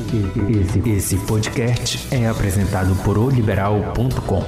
[0.00, 4.44] Esse, esse podcast é apresentado por oliberal.com.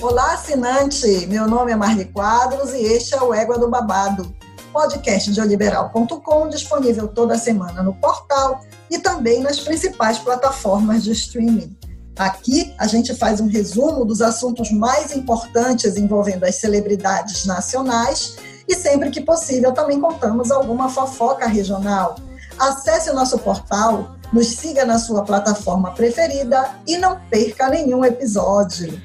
[0.00, 1.26] Olá, assinante!
[1.26, 4.32] Meu nome é Marli Quadros e este é o Égua do Babado,
[4.72, 11.76] podcast de oliberal.com, disponível toda semana no portal e também nas principais plataformas de streaming.
[12.22, 18.36] Aqui a gente faz um resumo dos assuntos mais importantes envolvendo as celebridades nacionais
[18.68, 22.14] e sempre que possível também contamos alguma fofoca regional.
[22.56, 29.02] Acesse o nosso portal, nos siga na sua plataforma preferida e não perca nenhum episódio.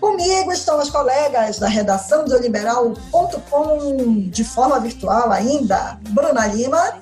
[0.00, 6.98] Comigo estão as colegas da redação de Oliberal.com de forma virtual ainda, Bruna Lima.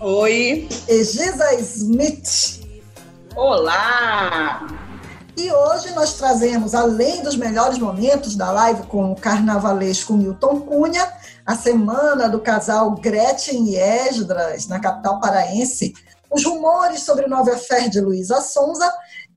[0.00, 0.68] Oi.
[0.88, 2.63] E Giza Smith.
[3.36, 4.64] Olá!
[5.36, 11.12] E hoje nós trazemos, além dos melhores momentos da live com o carnavalesco Milton Cunha,
[11.44, 15.92] a semana do casal Gretchen e Esdras, na capital paraense,
[16.30, 18.88] os rumores sobre o novo affair de Luísa Sonza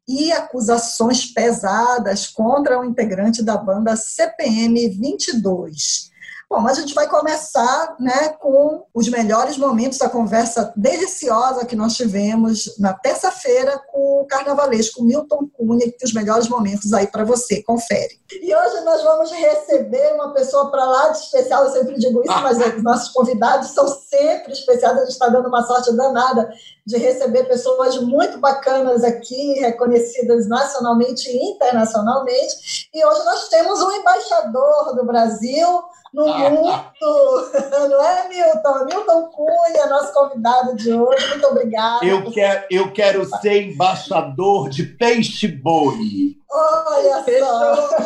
[0.08, 6.12] e acusações pesadas contra o integrante da banda CPM 22.
[6.50, 11.94] Bom, a gente vai começar né, com os melhores momentos da conversa deliciosa que nós
[11.94, 17.26] tivemos na terça-feira com o carnavalesco Milton Cunha, que tem os melhores momentos aí para
[17.26, 18.22] você, confere.
[18.32, 22.42] E hoje nós vamos receber uma pessoa para lá de especial, eu sempre digo isso,
[22.42, 26.50] mas os nossos convidados são sempre especiais, a gente está dando uma sorte danada
[26.86, 32.88] de receber pessoas muito bacanas aqui, reconhecidas nacionalmente e internacionalmente.
[32.94, 37.02] E hoje nós temos um embaixador do Brasil no mundo,
[37.90, 38.86] não é, Milton?
[38.86, 41.28] Milton Cunha, nosso convidado de hoje.
[41.30, 42.06] Muito obrigada.
[42.06, 46.38] Eu quero, eu quero ser embaixador de peixe-boi.
[46.50, 47.90] Olha só!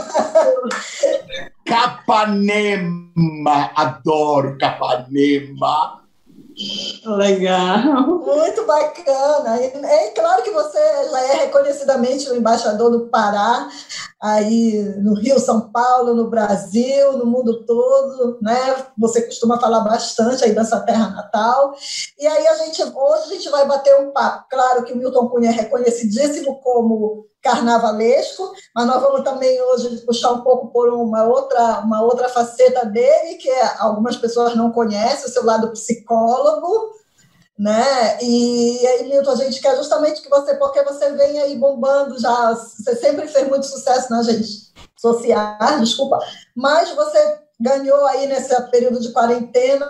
[1.65, 6.01] Capanema, adoro Capanema.
[7.05, 8.07] Legal.
[8.07, 9.57] Muito bacana.
[9.57, 13.69] É claro que você já é reconhecidamente o embaixador do Pará,
[14.21, 18.85] aí no Rio, São Paulo, no Brasil, no mundo todo, né?
[18.97, 21.73] Você costuma falar bastante aí da sua terra natal.
[22.19, 24.45] E aí a gente hoje a gente vai bater um papo.
[24.49, 30.31] Claro que o Milton Cunha é reconhecidíssimo como carnavalesco, mas nós vamos também hoje puxar
[30.31, 35.25] um pouco por uma outra, uma outra faceta dele, que é, algumas pessoas não conhecem,
[35.25, 36.91] o seu lado psicólogo,
[37.61, 38.17] né?
[38.23, 42.55] E aí, Milton, a gente quer justamente que você, porque você vem aí bombando já,
[42.55, 46.17] você sempre fez muito sucesso nas redes sociais, desculpa,
[46.55, 49.87] mas você ganhou aí nesse período de quarentena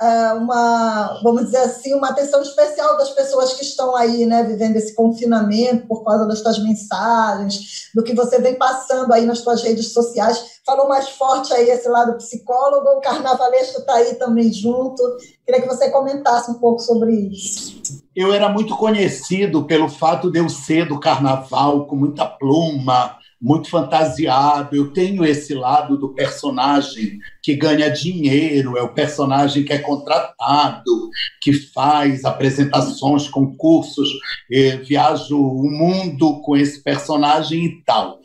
[0.00, 4.76] é, uma, vamos dizer assim, uma atenção especial das pessoas que estão aí, né, vivendo
[4.76, 9.62] esse confinamento por causa das suas mensagens, do que você vem passando aí nas suas
[9.62, 10.60] redes sociais.
[10.66, 15.02] Falou mais forte aí esse lado psicólogo, o carnavalesco está aí também junto.
[15.44, 17.80] Queria que você comentasse um pouco sobre isso.
[18.14, 23.68] Eu era muito conhecido pelo fato de eu ser do carnaval, com muita pluma, muito
[23.68, 24.74] fantasiado.
[24.74, 31.10] Eu tenho esse lado do personagem que ganha dinheiro, é o personagem que é contratado,
[31.40, 34.08] que faz apresentações, concursos,
[34.50, 38.20] eh, viajo o mundo com esse personagem e tal.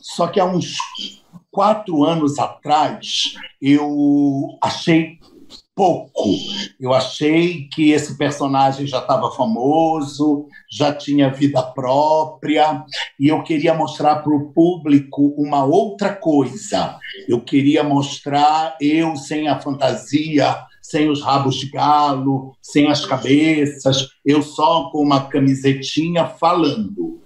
[0.00, 0.76] Só que há uns
[1.50, 5.18] quatro anos atrás, eu achei
[5.74, 6.30] pouco.
[6.78, 12.84] Eu achei que esse personagem já estava famoso, já tinha vida própria,
[13.18, 16.98] e eu queria mostrar para o público uma outra coisa.
[17.28, 24.08] Eu queria mostrar eu sem a fantasia, sem os rabos de galo, sem as cabeças,
[24.24, 27.20] eu só com uma camisetinha falando.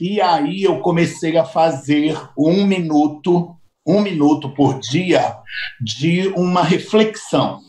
[0.00, 3.54] E aí eu comecei a fazer um minuto,
[3.86, 5.36] um minuto por dia,
[5.80, 7.65] de uma reflexão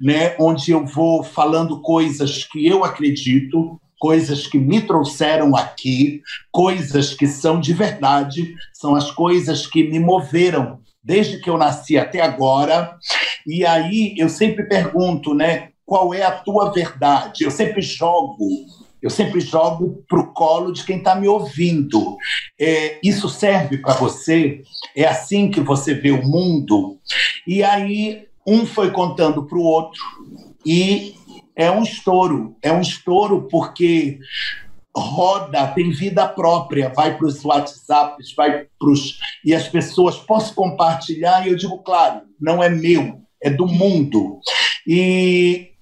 [0.00, 6.22] né, onde eu vou falando coisas que eu acredito, coisas que me trouxeram aqui,
[6.52, 11.96] coisas que são de verdade, são as coisas que me moveram desde que eu nasci
[11.96, 12.96] até agora.
[13.46, 17.44] E aí eu sempre pergunto, né, qual é a tua verdade?
[17.44, 18.46] Eu sempre jogo
[19.00, 22.16] eu sempre jogo para o colo de quem está me ouvindo.
[22.60, 24.62] É, isso serve para você?
[24.94, 26.98] É assim que você vê o mundo?
[27.46, 30.00] E aí um foi contando para o outro
[30.64, 31.14] e
[31.54, 32.56] é um estouro.
[32.62, 34.18] É um estouro porque
[34.96, 39.18] roda, tem vida própria, vai para os WhatsApps, vai para os.
[39.44, 44.40] E as pessoas posso compartilhar, e eu digo, claro, não é meu, é do mundo.
[44.86, 45.72] E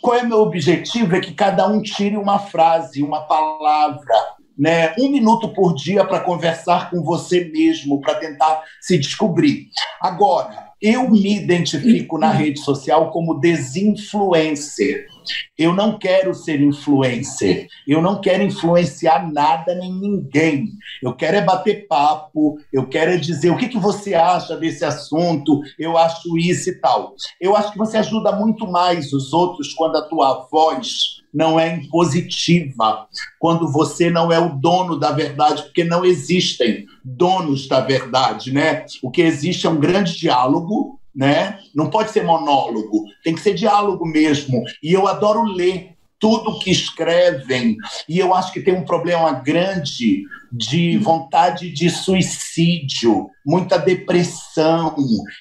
[0.00, 1.16] qual é meu objetivo?
[1.16, 4.14] É que cada um tire uma frase, uma palavra
[4.58, 9.68] né, um minuto por dia para conversar com você mesmo, para tentar se descobrir.
[10.00, 15.06] Agora, eu me identifico na rede social como desinfluencer.
[15.56, 17.68] Eu não quero ser influencer.
[17.86, 20.66] Eu não quero influenciar nada nem ninguém.
[21.00, 22.58] Eu quero é bater papo.
[22.72, 25.60] Eu quero é dizer o que, que você acha desse assunto.
[25.78, 27.14] Eu acho isso e tal.
[27.40, 31.76] Eu acho que você ajuda muito mais os outros quando a tua voz não é
[31.76, 33.06] impositiva,
[33.38, 38.84] quando você não é o dono da verdade, porque não existem donos da verdade, né?
[39.02, 41.58] O que existe é um grande diálogo, né?
[41.74, 44.62] Não pode ser monólogo, tem que ser diálogo mesmo.
[44.82, 47.76] E eu adoro ler tudo que escrevem.
[48.08, 54.94] E eu acho que tem um problema grande de vontade de suicídio, muita depressão.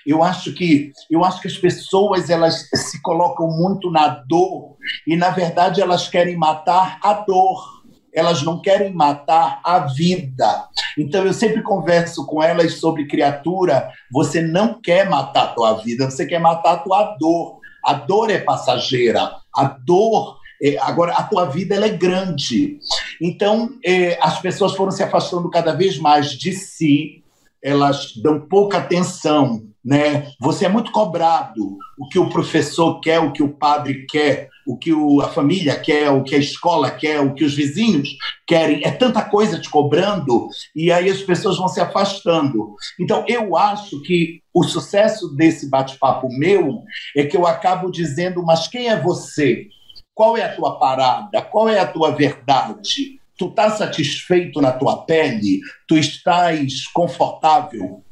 [0.08, 5.18] Eu acho que eu acho que as pessoas elas se colocam muito na dor e
[5.18, 7.82] na verdade elas querem matar a dor.
[8.14, 10.68] Elas não querem matar a vida.
[10.98, 13.90] Então eu sempre converso com elas sobre criatura.
[14.12, 17.60] Você não quer matar a tua vida, você quer matar a tua dor.
[17.86, 19.32] A dor é passageira.
[19.56, 22.78] A dor é, agora, a tua vida ela é grande.
[23.20, 27.24] Então, é, as pessoas foram se afastando cada vez mais de si,
[27.64, 29.64] elas dão pouca atenção.
[29.84, 30.28] Né?
[30.40, 31.78] Você é muito cobrado.
[31.98, 35.80] O que o professor quer, o que o padre quer, o que o, a família
[35.80, 38.10] quer, o que a escola quer, o que os vizinhos
[38.46, 38.82] querem.
[38.84, 42.76] É tanta coisa te cobrando e aí as pessoas vão se afastando.
[43.00, 46.84] Então, eu acho que o sucesso desse bate-papo meu
[47.18, 49.68] é que eu acabo dizendo, mas quem é você?
[50.14, 51.42] Qual é a tua parada?
[51.42, 53.20] Qual é a tua verdade?
[53.38, 55.62] Tu estás satisfeito na tua pele?
[55.88, 58.04] Tu estás confortável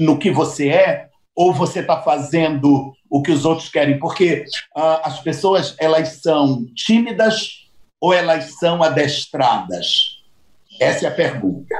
[0.00, 1.08] no que você é?
[1.34, 3.98] Ou você está fazendo o que os outros querem?
[3.98, 4.44] Porque
[4.76, 7.68] uh, as pessoas elas são tímidas
[8.00, 10.20] ou elas são adestradas?
[10.80, 11.74] Essa é a pergunta.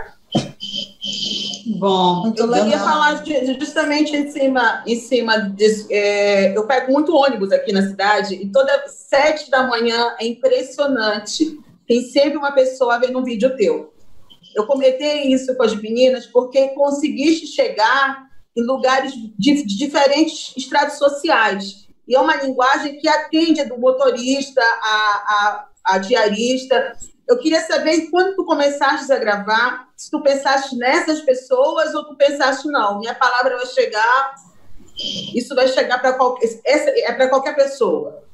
[1.81, 5.87] Bom, Muito eu ia falar de, justamente em cima, em cima disso.
[5.91, 11.59] É, eu pego muito ônibus aqui na cidade e toda sete da manhã é impressionante.
[11.88, 13.94] Tem sempre uma pessoa vendo um vídeo teu.
[14.55, 20.99] Eu comentei isso com as meninas porque conseguiste chegar em lugares de, de diferentes estratos
[20.99, 21.88] sociais.
[22.06, 26.93] E é uma linguagem que atende do motorista a, a, a diarista.
[27.31, 32.17] Eu queria saber quando tu começaste a gravar, se tu pensaste nessas pessoas ou tu
[32.17, 34.35] pensaste não, minha palavra vai chegar,
[35.32, 38.25] isso vai chegar para qualquer, essa é para qualquer pessoa.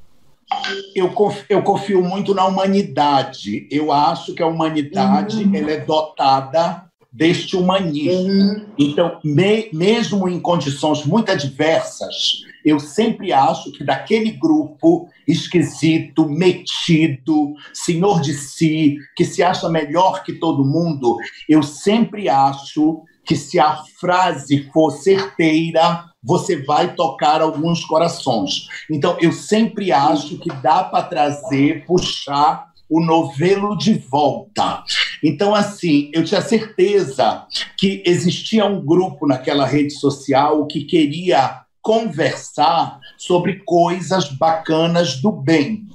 [0.94, 3.68] Eu confio, eu confio muito na humanidade.
[3.70, 5.54] Eu acho que a humanidade uhum.
[5.54, 8.32] ela é dotada deste humanismo.
[8.32, 8.66] Uhum.
[8.78, 17.54] Então, me, mesmo em condições muito adversas, eu sempre acho que daquele grupo esquisito, metido,
[17.72, 21.16] senhor de si, que se acha melhor que todo mundo,
[21.48, 28.66] eu sempre acho que se a frase for certeira, você vai tocar alguns corações.
[28.90, 34.82] Então, eu sempre acho que dá para trazer, puxar o novelo de volta.
[35.22, 37.46] Então, assim, eu tinha certeza
[37.78, 45.86] que existia um grupo naquela rede social que queria conversar sobre coisas bacanas do bem.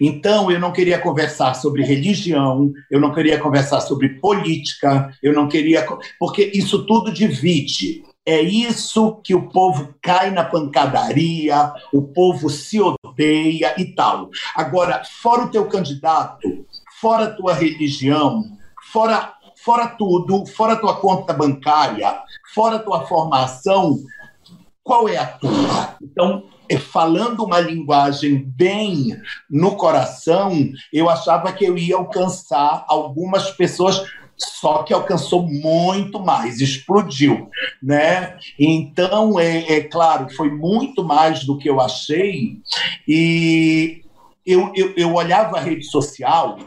[0.00, 5.46] Então, eu não queria conversar sobre religião, eu não queria conversar sobre política, eu não
[5.46, 5.86] queria.
[6.18, 8.02] Porque isso tudo divide.
[8.24, 14.30] É isso que o povo cai na pancadaria, o povo se odeia e tal.
[14.56, 16.64] Agora, fora o teu candidato,
[16.98, 18.42] fora a tua religião,
[18.90, 22.22] fora, fora tudo, fora a tua conta bancária,
[22.54, 23.98] fora a tua formação,
[24.82, 25.96] qual é a tua?
[26.02, 29.16] Então, é, falando uma linguagem bem
[29.48, 30.52] no coração,
[30.92, 34.02] eu achava que eu ia alcançar algumas pessoas
[34.36, 37.50] só que alcançou muito mais, explodiu,
[37.82, 38.38] né?
[38.58, 42.56] Então, é, é, claro, foi muito mais do que eu achei,
[43.06, 44.02] e
[44.46, 46.58] eu, eu, eu olhava a rede social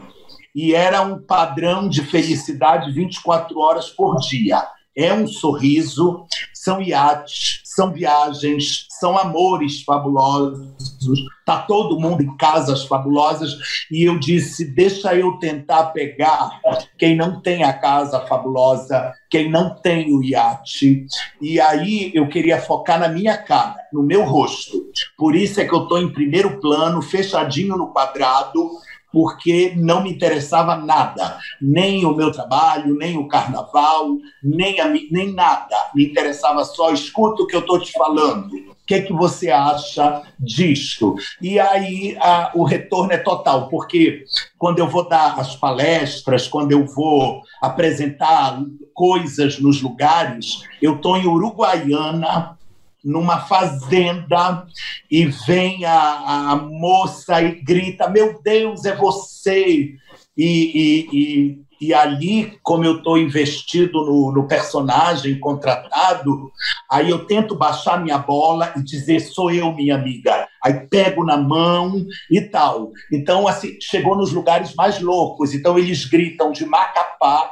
[0.54, 4.64] e era um padrão de felicidade 24 horas por dia.
[4.96, 6.24] É um sorriso,
[6.64, 13.54] são iates, são viagens, são amores fabulosos, tá todo mundo em casas fabulosas
[13.90, 16.58] e eu disse, deixa eu tentar pegar
[16.96, 21.04] quem não tem a casa fabulosa, quem não tem o iate.
[21.38, 24.86] E aí eu queria focar na minha cara, no meu rosto.
[25.18, 28.70] Por isso é que eu estou em primeiro plano, fechadinho no quadrado,
[29.14, 35.32] porque não me interessava nada, nem o meu trabalho, nem o carnaval, nem, a, nem
[35.32, 35.76] nada.
[35.94, 38.52] Me interessava só, escuta o que eu estou te falando.
[38.52, 41.14] O que, que você acha disto?
[41.40, 44.24] E aí a, o retorno é total, porque
[44.58, 48.60] quando eu vou dar as palestras, quando eu vou apresentar
[48.92, 52.58] coisas nos lugares, eu estou em Uruguaiana,
[53.04, 54.66] numa fazenda
[55.10, 59.94] e vem a, a moça e grita: Meu Deus, é você!
[60.36, 66.50] E, e, e, e ali, como eu estou investido no, no, personagem contratado,
[66.90, 70.48] aí eu tento baixar minha bola e dizer: Sou eu, minha amiga.
[70.64, 72.90] Aí pego na mão e tal.
[73.12, 75.52] Então, assim, chegou nos lugares mais loucos.
[75.52, 77.50] Então, eles gritam de Macapá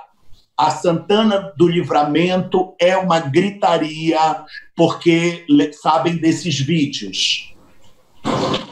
[0.56, 4.44] a Santana do Livramento é uma gritaria
[4.76, 5.44] porque
[5.80, 7.52] sabem desses vídeos.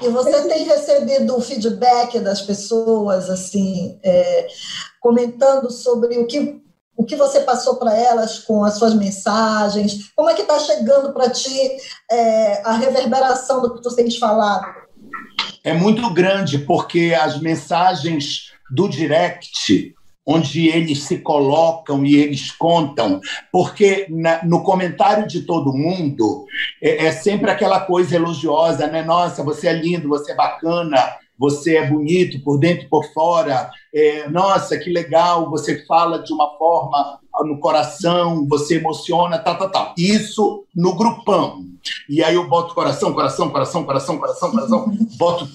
[0.03, 4.47] E você tem recebido o feedback das pessoas, assim, é,
[5.01, 6.63] comentando sobre o que,
[6.97, 10.11] o que você passou para elas com as suas mensagens?
[10.15, 11.77] Como é que está chegando para ti
[12.11, 14.67] é, a reverberação do que tu tens falado?
[15.65, 19.95] É muito grande, porque as mensagens do direct
[20.31, 23.21] onde eles se colocam e eles contam,
[23.51, 26.45] porque na, no comentário de todo mundo
[26.81, 29.03] é, é, sempre aquela coisa elogiosa, né?
[29.03, 30.97] Nossa, você é lindo, você é bacana,
[31.37, 36.33] você é bonito por dentro e por fora, é, nossa, que legal, você fala de
[36.33, 39.95] uma forma no coração, você emociona, tal, tal, tal.
[39.97, 41.65] Isso no grupão.
[42.09, 45.49] E aí eu boto coração, coração, coração, coração, coração, coração, boto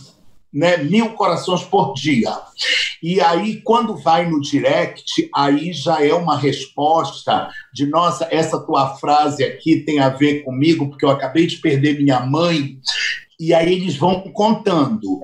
[0.54, 2.32] né, mil corações por dia.
[3.04, 8.96] E aí, quando vai no direct, aí já é uma resposta de nossa, essa tua
[8.96, 12.80] frase aqui tem a ver comigo, porque eu acabei de perder minha mãe.
[13.40, 15.22] E aí eles vão contando.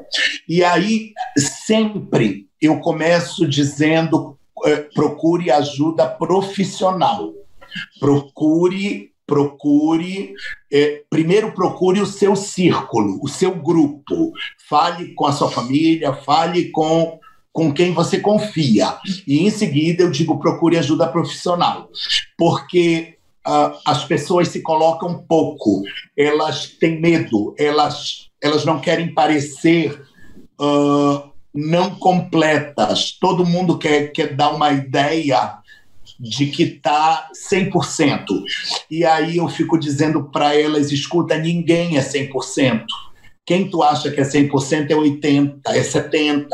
[0.48, 7.34] E aí, sempre eu começo dizendo: eh, procure ajuda profissional.
[8.00, 10.33] Procure procure,
[10.69, 14.33] é, primeiro procure o seu círculo, o seu grupo.
[14.67, 17.17] Fale com a sua família, fale com,
[17.53, 18.97] com quem você confia.
[19.25, 21.88] E em seguida eu digo procure ajuda profissional.
[22.38, 23.15] Porque
[23.47, 25.81] uh, as pessoas se colocam pouco,
[26.17, 29.97] elas têm medo, elas, elas não querem parecer.
[30.59, 33.17] Uh, não completas.
[33.19, 35.61] Todo mundo quer, quer dar uma ideia
[36.22, 38.25] de que está 100%.
[38.90, 42.86] E aí eu fico dizendo para elas: escuta, ninguém é 100%.
[43.44, 46.48] Quem tu acha que é 100% é 80%, é 70%.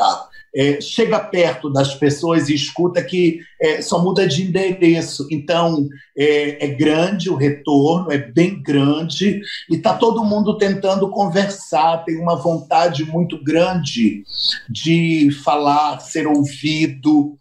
[0.54, 5.26] É, chega perto das pessoas e escuta que é, só muda de endereço.
[5.30, 9.40] Então, é, é grande o retorno, é bem grande,
[9.70, 14.22] e está todo mundo tentando conversar, tem uma vontade muito grande
[14.68, 17.36] de falar, ser ouvido.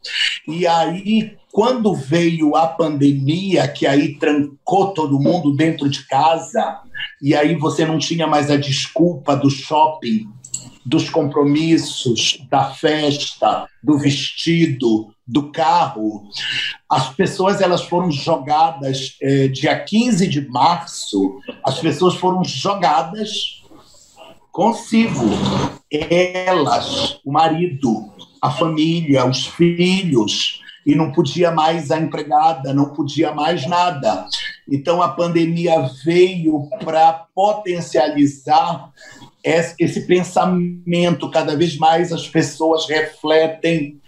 [0.48, 6.82] E aí, quando veio a pandemia, que aí trancou todo mundo dentro de casa,
[7.22, 10.28] e aí você não tinha mais a desculpa do shopping,
[10.88, 16.24] dos compromissos, da festa, do vestido, do carro,
[16.90, 23.62] as pessoas elas foram jogadas é, dia 15 de março, as pessoas foram jogadas
[24.50, 25.26] consigo,
[25.92, 28.10] elas, o marido,
[28.42, 34.26] a família, os filhos, e não podia mais a empregada, não podia mais nada.
[34.72, 38.90] Então a pandemia veio para potencializar
[39.48, 41.30] esse pensamento.
[41.32, 44.00] Cada vez mais as pessoas refletem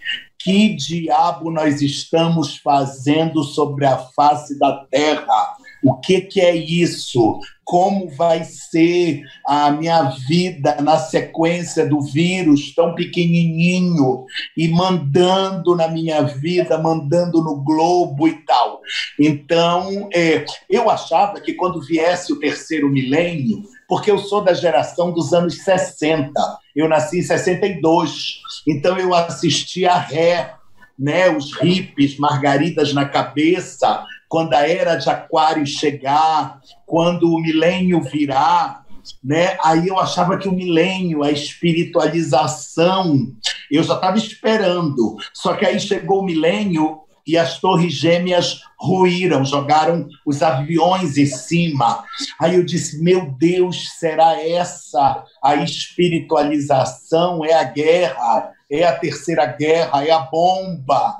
[0.42, 5.56] que diabo nós estamos fazendo sobre a face da terra?
[5.82, 7.38] O que, que é isso?
[7.64, 14.24] Como vai ser a minha vida na sequência do vírus tão pequenininho
[14.56, 18.80] e mandando na minha vida, mandando no globo e tal?
[19.18, 25.10] Então, é, eu achava que quando viesse o terceiro milênio, porque eu sou da geração
[25.10, 26.32] dos anos 60,
[26.76, 30.54] eu nasci em 62, então eu assisti a Ré,
[30.96, 38.00] né, os hippies, margaridas na cabeça, quando a era de Aquário chegar, quando o milênio
[38.00, 38.86] virar,
[39.24, 39.58] né?
[39.64, 43.26] Aí eu achava que o milênio, a espiritualização,
[43.68, 45.16] eu já estava esperando.
[45.34, 51.26] Só que aí chegou o milênio e as torres gêmeas ruíram, jogaram os aviões em
[51.26, 52.04] cima.
[52.40, 57.44] Aí eu disse: Meu Deus, será essa a espiritualização?
[57.44, 61.16] É a guerra, é a terceira guerra, é a bomba.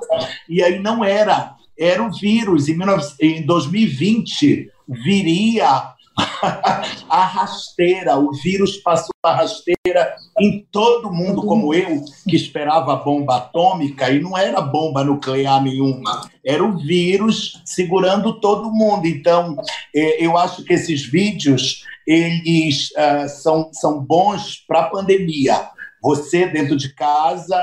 [0.49, 2.67] E aí não era era o vírus.
[3.19, 5.93] Em, 2020, viria
[7.09, 13.37] a rasteira, o vírus passou a rasteira em todo mundo, como eu, que esperava bomba
[13.37, 19.05] atômica, e não era bomba nuclear nenhuma, era o vírus segurando todo mundo.
[19.05, 19.55] Então,
[19.95, 25.69] é, eu acho que esses vídeos eles uh, são, são bons para a pandemia
[26.01, 27.55] você dentro de casa,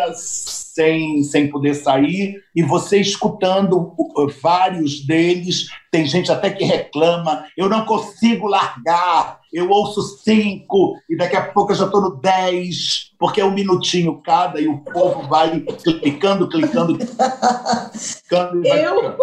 [0.78, 3.97] sem, sem poder sair, e você escutando
[4.40, 5.66] vários deles.
[5.90, 11.42] Tem gente até que reclama: eu não consigo largar, eu ouço cinco, e daqui a
[11.42, 15.58] pouco eu já estou no dez, porque é um minutinho cada, e o povo vai
[15.61, 18.64] clicando, clicando, clicando.
[18.64, 19.16] E eu.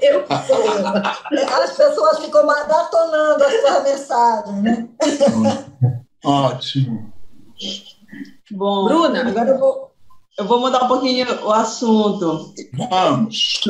[0.00, 0.24] eu.
[1.62, 4.88] As pessoas ficam maratonando as suas mensagens, né?
[6.24, 7.12] Ótimo.
[8.50, 9.89] Bom, Bruna, agora eu vou,
[10.40, 12.54] eu vou mudar um pouquinho o assunto.
[12.90, 13.60] Vamos.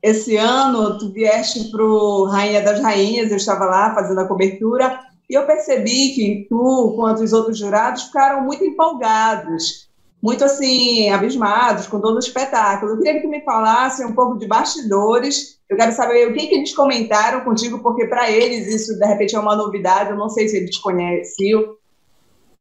[0.00, 5.00] Esse ano, tu vieste para o Rainha das Rainhas, eu estava lá fazendo a cobertura,
[5.28, 9.90] e eu percebi que tu, quanto os outros jurados, ficaram muito empolgados,
[10.22, 12.92] muito assim, abismados com todo o espetáculo.
[12.92, 15.58] Eu queria que tu me falasse um pouco de bastidores.
[15.68, 19.34] Eu quero saber o que, que eles comentaram contigo, porque para eles isso, de repente,
[19.34, 21.79] é uma novidade, eu não sei se eles conheciam.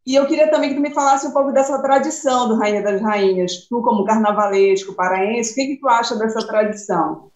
[0.08, 3.02] E eu queria também que tu me falasse um pouco dessa tradição do Rainha das
[3.02, 3.68] Rainhas.
[3.68, 7.30] Tu, como carnavalesco paraense, o que, que tu acha dessa tradição?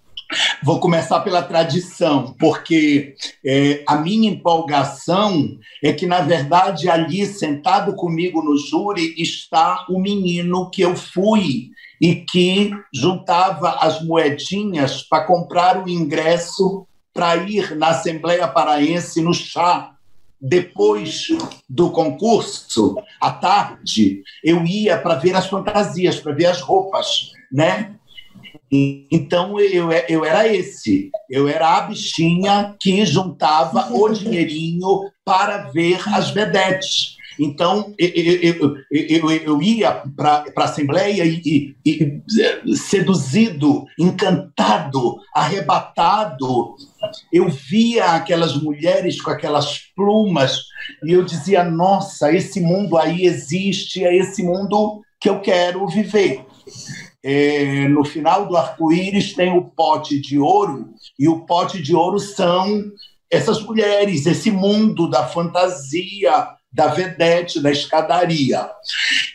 [0.63, 3.15] Vou começar pela tradição, porque
[3.45, 9.99] é, a minha empolgação é que, na verdade, ali sentado comigo no júri está o
[9.99, 11.69] menino que eu fui
[12.01, 19.33] e que juntava as moedinhas para comprar o ingresso para ir na Assembleia Paraense no
[19.33, 19.92] chá
[20.43, 21.29] depois
[21.69, 27.95] do concurso, à tarde, eu ia para ver as fantasias, para ver as roupas, né?
[28.69, 36.01] Então eu, eu era esse, eu era a bichinha que juntava o dinheirinho para ver
[36.09, 37.15] as vedetes.
[37.39, 42.21] Então, eu, eu, eu ia para a Assembleia e, e,
[42.65, 46.75] e, seduzido, encantado, arrebatado.
[47.31, 50.59] Eu via aquelas mulheres com aquelas plumas
[51.03, 56.45] e eu dizia: nossa, esse mundo aí existe, é esse mundo que eu quero viver.
[57.25, 62.19] É, no final do arco-íris tem o pote de ouro, e o pote de ouro
[62.19, 62.83] são
[63.31, 68.67] essas mulheres, esse mundo da fantasia, da vedete, da escadaria.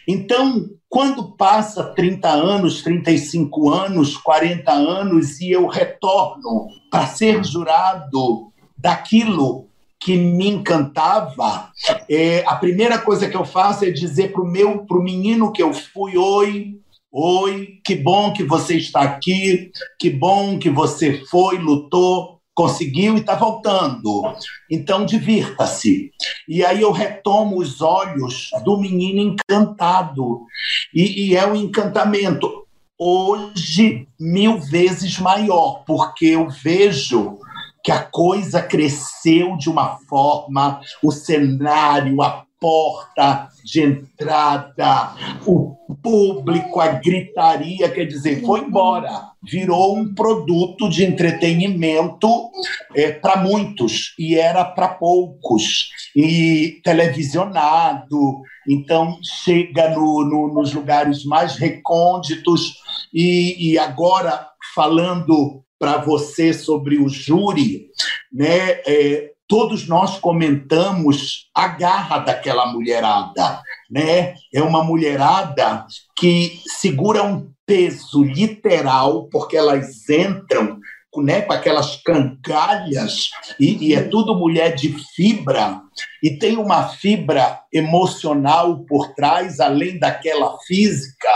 [0.07, 8.51] Então, quando passa 30 anos, 35 anos, 40 anos e eu retorno para ser jurado
[8.77, 9.69] daquilo
[10.01, 11.71] que me encantava,
[12.09, 15.53] é, a primeira coisa que eu faço é dizer para o meu, para o menino
[15.53, 16.79] que eu fui, oi,
[17.13, 23.21] oi, que bom que você está aqui, que bom que você foi, lutou, conseguiu e
[23.21, 24.35] está voltando.
[24.69, 26.11] Então, divirta-se.
[26.49, 30.45] E aí eu retomo os olhos do menino encantado.
[30.93, 32.67] E, e é um encantamento
[32.99, 37.39] hoje mil vezes maior, porque eu vejo
[37.85, 45.15] que a coisa cresceu de uma forma, o cenário, a porta de entrada,
[45.47, 49.29] o público, a gritaria, quer dizer, foi embora.
[49.43, 52.51] Virou um produto de entretenimento
[52.95, 55.91] é, para muitos e era para poucos.
[56.15, 62.75] E televisionado, então chega no, no, nos lugares mais recônditos.
[63.13, 67.87] E, e agora, falando para você sobre o júri,
[68.33, 68.81] né?
[68.87, 74.35] É, todos nós comentamos a garra daquela mulherada, né?
[74.53, 80.79] É uma mulherada que segura um peso literal, porque elas entram
[81.17, 85.81] né, com aquelas cangalhas, e, e, é tudo mulher de fibra,
[86.23, 91.29] e tem uma fibra emocional por trás, além daquela física,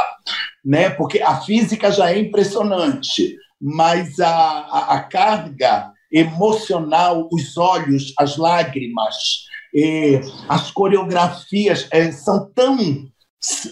[0.64, 8.12] né, porque a física já é impressionante, mas a, a, a carga emocional, os olhos,
[8.18, 9.46] as lágrimas,
[10.48, 13.11] as coreografias é, são tão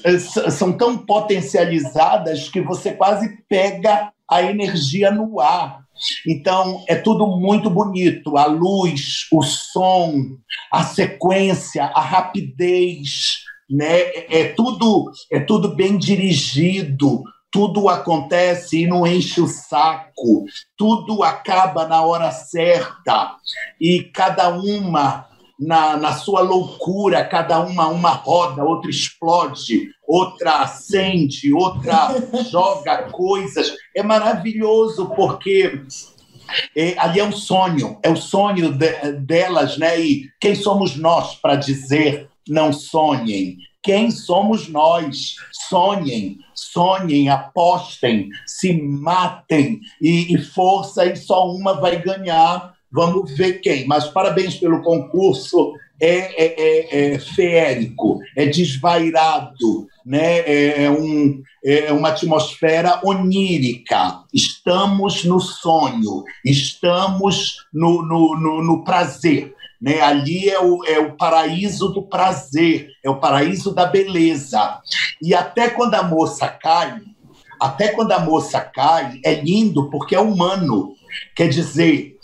[0.04, 0.18] é,
[0.50, 5.84] são tão potencializadas que você quase pega a energia no ar.
[6.26, 8.36] Então, é tudo muito bonito.
[8.36, 10.38] A luz, o som,
[10.72, 14.00] a sequência, a rapidez, né?
[14.00, 20.44] É, é tudo, é tudo bem dirigido, tudo acontece e não enche o saco,
[20.76, 23.36] tudo acaba na hora certa
[23.80, 25.28] e cada uma
[25.60, 32.14] na, na sua loucura, cada uma uma roda, outra explode, outra acende, outra
[32.50, 33.74] joga coisas.
[33.94, 35.82] É maravilhoso porque
[36.74, 40.00] É, ali é um sonho, é o sonho de, delas, né?
[40.00, 43.56] E quem somos nós para dizer não sonhem?
[43.82, 45.36] Quem somos nós?
[45.68, 52.74] Sonhem, sonhem, apostem, se matem e, e força, e só uma vai ganhar.
[52.92, 53.86] Vamos ver quem.
[53.86, 55.74] Mas parabéns pelo concurso.
[56.02, 60.38] É, é, é, é feérico, é desvairado, né?
[60.38, 64.22] é, é um, é uma atmosfera onírica.
[64.32, 69.54] Estamos no sonho, estamos no, no, no, no prazer.
[69.80, 70.00] Né?
[70.00, 74.78] Ali é o, é o paraíso do prazer, é o paraíso da beleza.
[75.22, 77.00] E até quando a moça cai,
[77.58, 80.94] até quando a moça cai, é lindo porque é humano.
[81.34, 82.16] Quer dizer,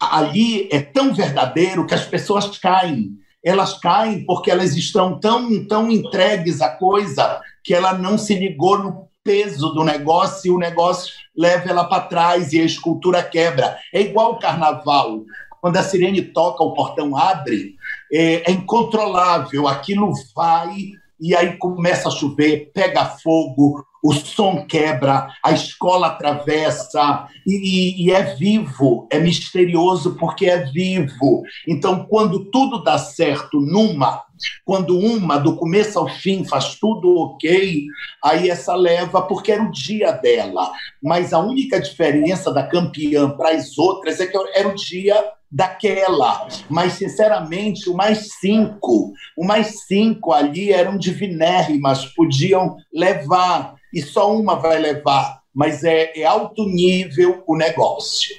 [0.00, 3.12] ali é tão verdadeiro que as pessoas caem.
[3.44, 8.78] Elas caem porque elas estão tão, tão entregues à coisa que ela não se ligou
[8.78, 13.78] no peso do negócio e o negócio leva ela para trás e a escultura quebra.
[13.92, 15.22] É igual o carnaval.
[15.62, 17.76] Quando a sirene toca, o portão abre,
[18.12, 20.74] é, é incontrolável, aquilo vai
[21.20, 28.06] e aí começa a chover, pega fogo, o som quebra, a escola atravessa e, e,
[28.06, 31.44] e, é vivo, é misterioso porque é vivo.
[31.68, 34.24] Então, quando tudo dá certo numa,
[34.64, 37.86] quando uma do começo ao fim faz tudo ok,
[38.24, 40.72] aí essa leva porque era o dia dela.
[41.00, 45.14] Mas a única diferença da campeã para as outras é que era o dia
[45.52, 46.48] daquela.
[46.68, 54.34] Mas, sinceramente, o mais cinco, o mais cinco ali eram divinérrimas, podiam levar, e só
[54.34, 58.34] uma vai levar, mas é, é alto nível o negócio.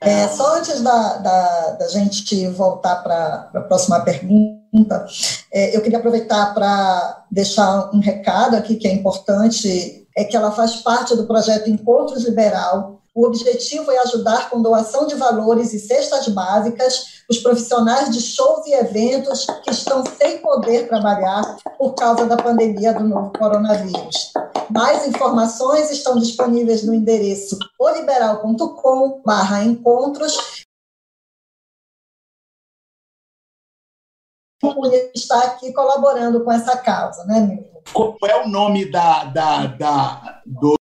[0.00, 5.06] É, só antes da, da, da gente voltar para a próxima pergunta,
[5.52, 10.52] é, eu queria aproveitar para deixar um recado aqui que é importante, é que ela
[10.52, 15.80] faz parte do projeto Encontros Liberal, o objetivo é ajudar com doação de valores e
[15.80, 22.26] cestas básicas os profissionais de shows e eventos que estão sem poder trabalhar por causa
[22.26, 24.32] da pandemia do novo coronavírus.
[24.70, 30.64] Mais informações estão disponíveis no endereço oliberal.com/encontros
[35.14, 37.80] está aqui colaborando com essa causa, né, Milton?
[37.92, 40.79] Qual é o nome da, da, da do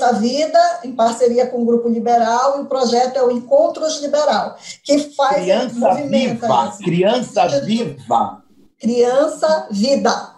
[0.00, 4.56] Criança Vida, em parceria com o Grupo Liberal, e o projeto é o Encontros Liberal,
[4.84, 8.44] que faz Criança Viva, Criança Viva.
[8.78, 10.36] Criança Vida.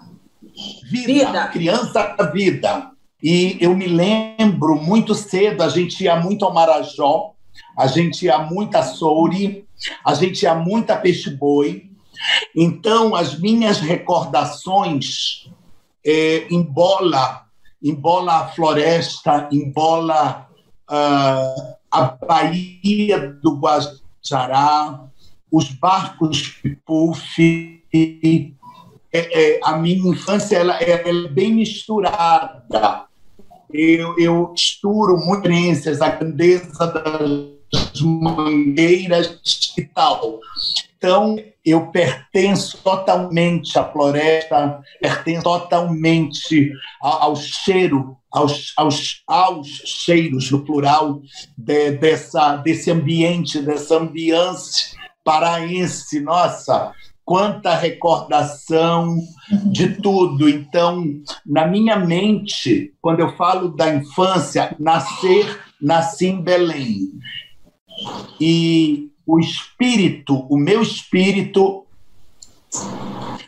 [0.90, 1.48] Vida, vida.
[1.48, 2.90] Criança Vida.
[3.22, 7.34] E eu me lembro muito cedo, a gente ia muito ao Marajó,
[7.76, 9.66] a gente ia muito a Souri,
[10.04, 11.90] a gente ia muito a Peixe-Boi.
[12.56, 15.50] Então, as minhas recordações
[16.04, 17.41] é, embola
[17.82, 20.48] embola a floresta, embola
[20.90, 25.04] uh, a Baía do Guajará,
[25.50, 27.82] os barcos Pipuf.
[29.14, 33.04] É, é, a minha infância ela, ela é bem misturada.
[33.70, 39.38] Eu, eu misturo muitas a grandeza das mangueiras
[39.76, 40.40] e tal.
[41.02, 50.48] Então, eu pertenço totalmente à floresta, pertenço totalmente ao, ao cheiro, aos, aos, aos cheiros,
[50.52, 51.20] no plural,
[51.58, 56.20] de, dessa, desse ambiente, dessa ambiance paraense.
[56.20, 56.92] Nossa,
[57.24, 59.18] quanta recordação
[59.72, 60.48] de tudo.
[60.48, 61.04] Então,
[61.44, 67.10] na minha mente, quando eu falo da infância, nascer, nasci em Belém.
[68.40, 71.86] E o espírito, o meu espírito,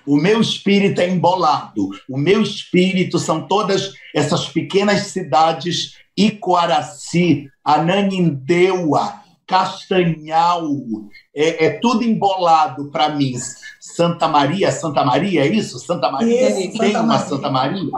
[0.06, 1.90] o meu espírito é embolado.
[2.08, 9.12] O meu espírito são todas essas pequenas cidades, Icoaraci, Ananindeua,
[9.46, 10.70] Castanhal,
[11.36, 13.34] é, é tudo embolado para mim.
[13.78, 15.78] Santa Maria, Santa Maria, é isso?
[15.80, 16.48] Santa Maria?
[16.48, 17.26] Isso, tem Santa uma Maria.
[17.26, 17.90] Santa Maria?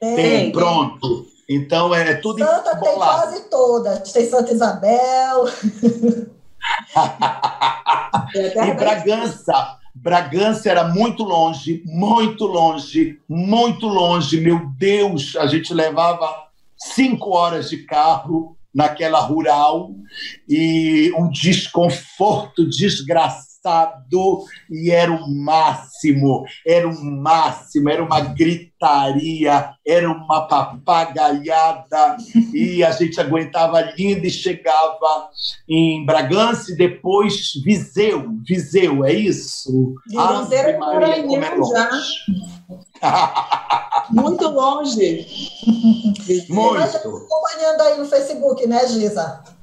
[0.00, 1.26] Tem, tem, pronto.
[1.46, 3.20] Então é tudo Santa tem embolado.
[3.20, 4.12] quase todas.
[4.12, 5.44] Tem Santa Isabel.
[8.34, 14.40] É E Bragança, Bragança era muito longe, muito longe, muito longe.
[14.40, 19.94] Meu Deus, a gente levava cinco horas de carro naquela rural
[20.48, 23.53] e um desconforto desgraçado
[24.70, 32.16] e era o máximo, era o máximo, era uma gritaria, era uma papagaiada
[32.52, 35.30] e a gente aguentava lindo e chegava
[35.68, 39.94] em Bragança e depois Viseu, Viseu, é isso?
[40.10, 41.90] Cruzeiro Ave do Maria, é já.
[41.90, 42.14] longe.
[44.10, 45.26] Muito longe.
[46.48, 46.96] Muito.
[46.96, 49.53] acompanhando aí no Facebook, né, Giza?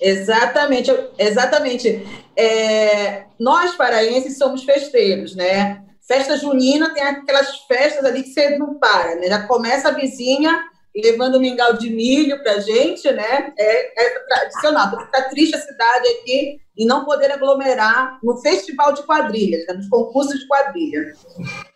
[0.00, 2.04] Exatamente, exatamente.
[2.36, 5.84] É, nós paraenses somos festeiros, né?
[6.00, 9.28] Festa junina tem aquelas festas ali que você não para, né?
[9.28, 13.52] Já começa a vizinha levando mingau de milho para gente, né?
[13.58, 15.00] É, é tradicional.
[15.00, 19.74] Está triste a cidade aqui e não poder aglomerar no festival de quadrilhas, né?
[19.74, 21.14] nos concursos de quadrilha.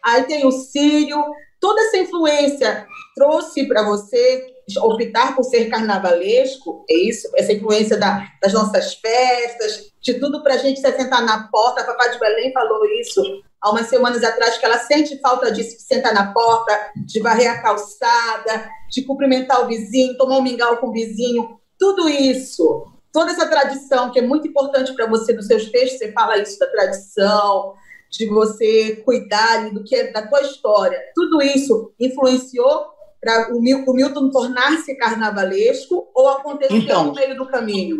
[0.02, 1.22] Aí tem o Sírio,
[1.60, 7.30] toda essa influência trouxe para você optar por ser carnavalesco, é isso?
[7.36, 11.82] Essa influência da, das nossas festas, de tudo para a gente se sentar na porta.
[11.82, 13.22] A Papá de Belém falou isso
[13.60, 17.50] há umas semanas atrás, que ela sente falta disso, de sentar na porta, de varrer
[17.50, 21.60] a calçada, de cumprimentar o vizinho, tomar um mingau com o vizinho.
[21.78, 26.12] Tudo isso, toda essa tradição que é muito importante para você nos seus textos, você
[26.12, 27.74] fala isso da tradição,
[28.10, 30.98] de você cuidar do que é da tua história.
[31.14, 32.95] Tudo isso influenciou
[33.26, 33.60] para o
[33.94, 37.96] Milton tornar-se carnavalesco ou aconteceu então, no meio do caminho?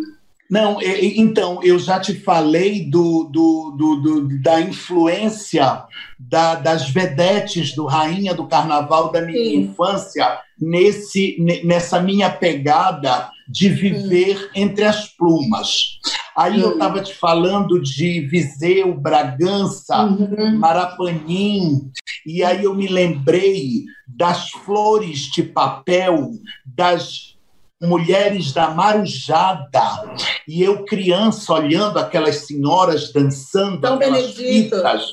[0.49, 5.83] Não, então, eu já te falei do, do, do, do da influência
[6.17, 9.55] da, das vedetes do Rainha do Carnaval da minha Sim.
[9.57, 11.35] infância nesse,
[11.65, 14.47] nessa minha pegada de viver Sim.
[14.55, 15.99] entre as plumas.
[16.35, 16.61] Aí Sim.
[16.61, 20.57] eu estava te falando de Viseu, Bragança, uhum.
[20.57, 21.91] Marapanim,
[22.25, 23.83] e aí eu me lembrei
[24.17, 26.31] das flores de papel,
[26.65, 27.37] das
[27.81, 30.17] mulheres da Marujada.
[30.47, 35.03] E eu, criança, olhando aquelas senhoras dançando, São aquelas fitas,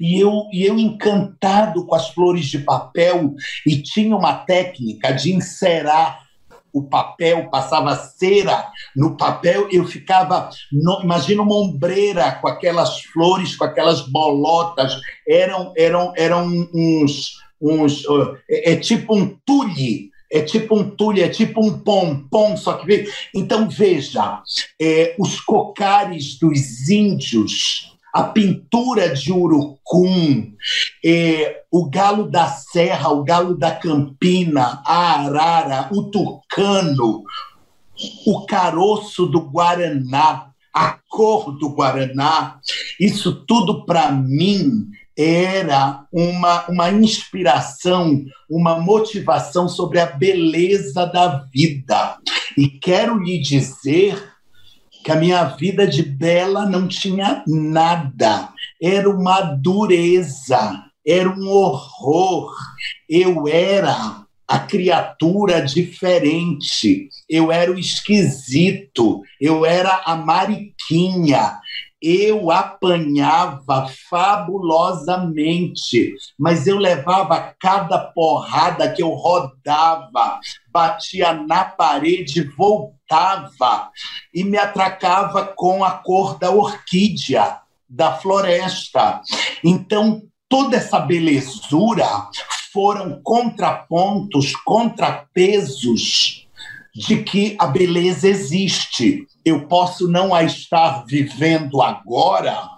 [0.00, 3.34] e eu, e eu encantado com as flores de papel,
[3.66, 6.24] e tinha uma técnica de encerar
[6.72, 13.54] o papel, passava cera no papel, eu ficava, no, imagina uma ombreira com aquelas flores,
[13.54, 14.92] com aquelas bolotas,
[15.28, 18.04] eram, eram, eram uns, uns
[18.48, 23.06] é, é tipo um tule, é tipo um tule, é tipo um pompom, só que.
[23.34, 24.42] Então, veja,
[24.80, 30.52] é, os cocares dos índios, a pintura de urucum,
[31.04, 37.22] é, o galo da serra, o galo da campina, a arara, o tucano,
[38.26, 42.58] o caroço do guaraná, a cor do guaraná,
[42.98, 52.16] isso tudo para mim era uma, uma inspiração, uma motivação sobre a beleza da vida.
[52.56, 54.32] E quero lhe dizer
[55.04, 58.48] que a minha vida de bela não tinha nada,
[58.82, 62.54] era uma dureza, era um horror.
[63.08, 71.58] Eu era a criatura diferente, eu era o esquisito, eu era a mariquinha,
[72.04, 80.38] eu apanhava fabulosamente, mas eu levava cada porrada que eu rodava,
[80.70, 83.88] batia na parede, voltava
[84.34, 89.22] e me atracava com a cor da orquídea da floresta.
[89.64, 92.06] Então, toda essa belezura
[92.70, 96.46] foram contrapontos, contrapesos
[96.94, 102.74] de que a beleza existe eu posso não a estar vivendo agora,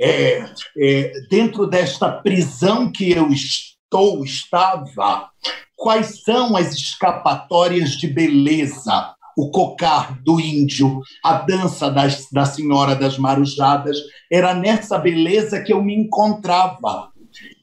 [0.00, 0.44] é,
[0.76, 5.30] é, dentro desta prisão que eu estou, estava,
[5.76, 9.14] quais são as escapatórias de beleza?
[9.36, 13.96] O cocar do índio, a dança das, da Senhora das Marujadas,
[14.30, 17.12] era nessa beleza que eu me encontrava.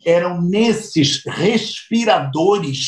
[0.05, 2.87] Eram nesses respiradores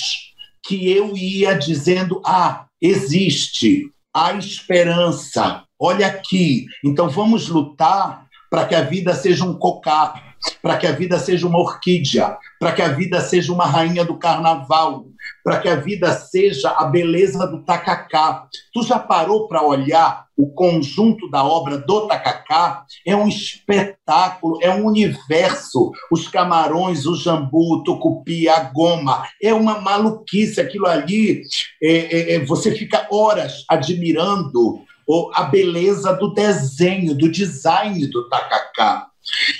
[0.64, 5.64] que eu ia dizendo: ah, existe, há esperança.
[5.80, 6.66] Olha aqui.
[6.84, 11.46] Então vamos lutar para que a vida seja um cocar, para que a vida seja
[11.46, 15.06] uma orquídea, para que a vida seja uma rainha do carnaval,
[15.44, 18.48] para que a vida seja a beleza do tacacá.
[18.74, 22.86] Tu já parou para olhar o conjunto da obra do tacacá?
[23.06, 25.92] É um espetáculo, é um universo.
[26.12, 31.42] Os camarões, o jambu, o tucupi, a goma, é uma maluquice aquilo ali.
[31.82, 34.86] É, é, é você fica horas admirando
[35.34, 39.08] a beleza do desenho, do design do tacacá.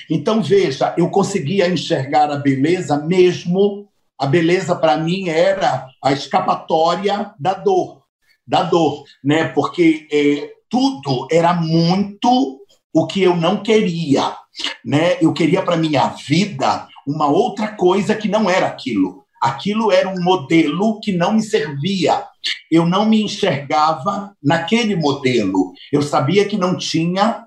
[0.10, 3.87] Então, veja, eu conseguia enxergar a beleza mesmo.
[4.20, 8.04] A beleza, para mim, era a escapatória da dor,
[8.46, 9.50] da dor, né?
[9.50, 12.60] Porque é, tudo era muito
[12.94, 14.36] o que eu não queria,
[14.84, 15.18] né?
[15.22, 19.24] Eu queria para minha vida uma outra coisa que não era aquilo.
[19.42, 22.26] Aquilo era um modelo que não me servia.
[22.72, 25.74] Eu não me enxergava naquele modelo.
[25.92, 27.46] Eu sabia que não tinha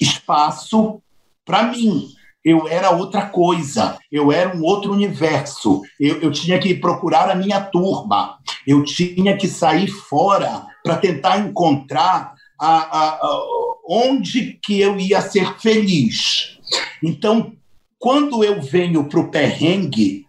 [0.00, 1.00] espaço
[1.44, 2.08] para mim.
[2.46, 5.82] Eu era outra coisa, eu era um outro universo.
[5.98, 11.38] Eu, eu tinha que procurar a minha turma, eu tinha que sair fora para tentar
[11.38, 13.40] encontrar a, a, a,
[13.88, 16.56] onde que eu ia ser feliz.
[17.02, 17.52] Então,
[17.98, 20.24] quando eu venho para o perrengue,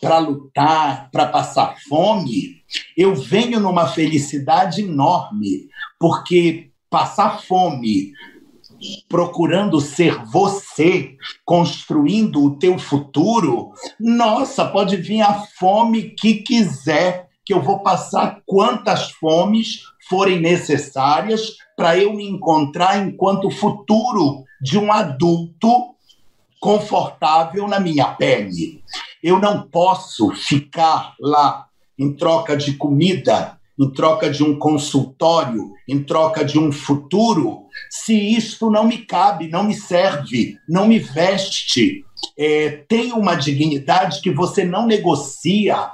[0.00, 2.64] para lutar, para passar fome,
[2.96, 5.68] eu venho numa felicidade enorme,
[6.00, 8.12] porque passar fome,
[9.08, 17.52] procurando ser você, construindo o teu futuro, nossa, pode vir a fome que quiser, que
[17.52, 24.92] eu vou passar quantas fomes forem necessárias para eu me encontrar enquanto futuro de um
[24.92, 25.94] adulto
[26.60, 28.82] confortável na minha pele.
[29.22, 31.66] Eu não posso ficar lá
[31.98, 38.14] em troca de comida, em troca de um consultório, em troca de um futuro, se
[38.14, 42.04] isto não me cabe, não me serve, não me veste.
[42.36, 45.92] É, tem uma dignidade que você não negocia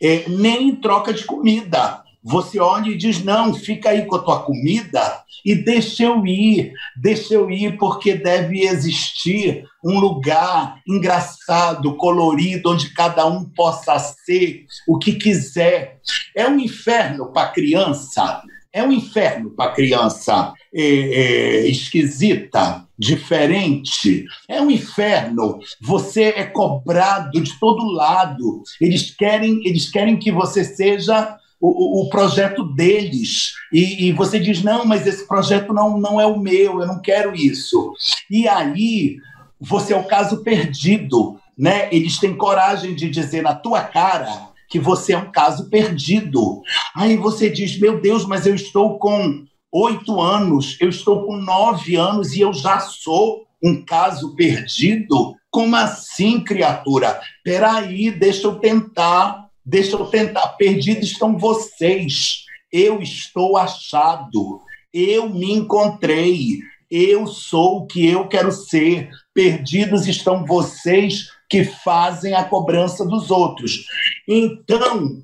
[0.00, 2.02] é, nem em troca de comida.
[2.22, 6.72] Você olha e diz: não, fica aí com a tua comida e deixa eu ir,
[6.96, 14.66] deixa eu ir, porque deve existir um lugar engraçado, colorido, onde cada um possa ser
[14.86, 16.00] o que quiser.
[16.36, 24.24] É um inferno para criança, é um inferno para criança é, é, esquisita, diferente.
[24.48, 25.58] É um inferno.
[25.80, 28.62] Você é cobrado de todo lado.
[28.80, 33.52] Eles querem, eles querem que você seja o, o, projeto deles.
[33.72, 37.00] E, e, você diz: não, mas esse projeto não, não é o meu, eu não
[37.00, 37.92] quero isso.
[38.28, 39.16] E aí
[39.60, 41.38] você é o caso perdido.
[41.56, 41.88] Né?
[41.92, 46.62] Eles têm coragem de dizer na tua cara que você é um caso perdido.
[46.96, 51.94] Aí você diz: meu Deus, mas eu estou com oito anos, eu estou com nove
[51.94, 55.36] anos e eu já sou um caso perdido?
[55.48, 57.20] Como assim, criatura?
[57.44, 59.41] Peraí, deixa eu tentar.
[59.64, 60.48] Deixa eu tentar.
[60.56, 62.44] Perdidos estão vocês.
[62.70, 64.60] Eu estou achado.
[64.92, 66.58] Eu me encontrei.
[66.90, 69.10] Eu sou o que eu quero ser.
[69.32, 73.84] Perdidos estão vocês que fazem a cobrança dos outros.
[74.26, 75.22] Então,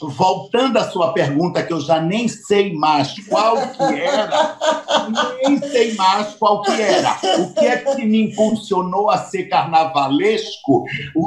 [0.00, 4.56] voltando à sua pergunta, que eu já nem sei mais qual que era,
[5.42, 7.18] nem sei mais qual que era.
[7.40, 10.84] O que é que me impulsionou a ser carnavalesco?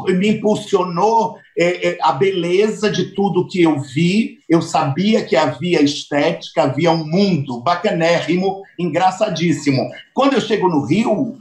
[0.10, 4.40] Me impulsionou é, é, a beleza de tudo que eu vi.
[4.48, 9.90] Eu sabia que havia estética, havia um mundo bacanérrimo, engraçadíssimo.
[10.14, 11.38] Quando eu chego no Rio,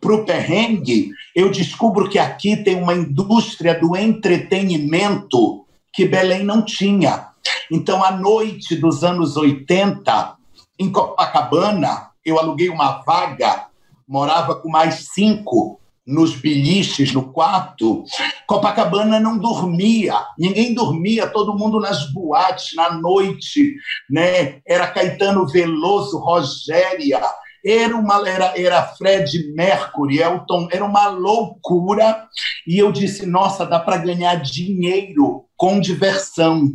[0.00, 5.61] para o perrengue, eu descubro que aqui tem uma indústria do entretenimento
[5.92, 7.28] que Belém não tinha.
[7.70, 10.36] Então, à noite dos anos 80,
[10.78, 13.66] em Copacabana, eu aluguei uma vaga,
[14.06, 18.04] morava com mais cinco nos biliches, no quarto.
[18.46, 23.74] Copacabana não dormia, ninguém dormia, todo mundo nas boates, na noite,
[24.10, 24.60] né?
[24.66, 27.22] Era Caetano Veloso, Rogéria,
[27.64, 32.26] era uma era, era Fred Mercury, Elton, era uma loucura.
[32.66, 36.72] E eu disse: nossa, dá para ganhar dinheiro com diversão.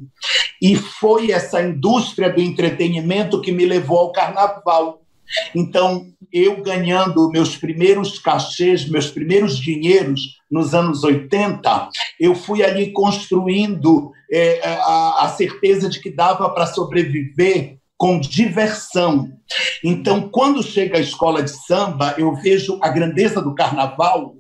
[0.62, 5.02] E foi essa indústria do entretenimento que me levou ao carnaval.
[5.54, 12.94] Então, eu ganhando meus primeiros cachês, meus primeiros dinheiros nos anos 80, eu fui ali
[12.94, 19.34] construindo é, a, a certeza de que dava para sobreviver com diversão.
[19.84, 24.34] Então, quando chega a escola de samba, eu vejo a grandeza do carnaval,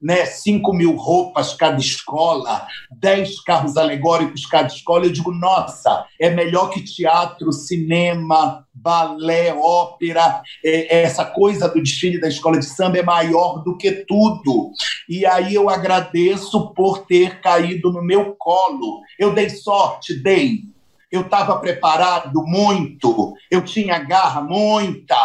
[0.00, 0.24] né?
[0.26, 5.06] 5 mil roupas cada escola, 10 carros alegóricos cada escola.
[5.06, 10.42] Eu digo, nossa, é melhor que teatro, cinema, balé, ópera.
[10.64, 14.72] É, essa coisa do desfile da escola de samba é maior do que tudo.
[15.08, 19.00] E aí eu agradeço por ter caído no meu colo.
[19.18, 20.70] Eu dei sorte, dei
[21.10, 25.16] eu estava preparado muito, eu tinha garra muita.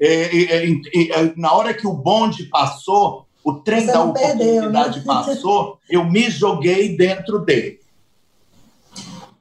[0.00, 5.02] É, é, é, na hora que o bonde passou, o trem da oportunidade perdeu, né?
[5.06, 7.78] passou, eu me joguei dentro dele.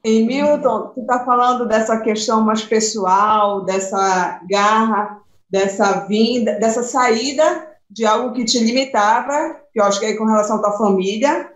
[0.04, 7.68] E Milton, tu está falando dessa questão mais pessoal, dessa garra, dessa vinda, dessa saída
[7.90, 11.50] de algo que te limitava, que eu acho que é com relação à tua família,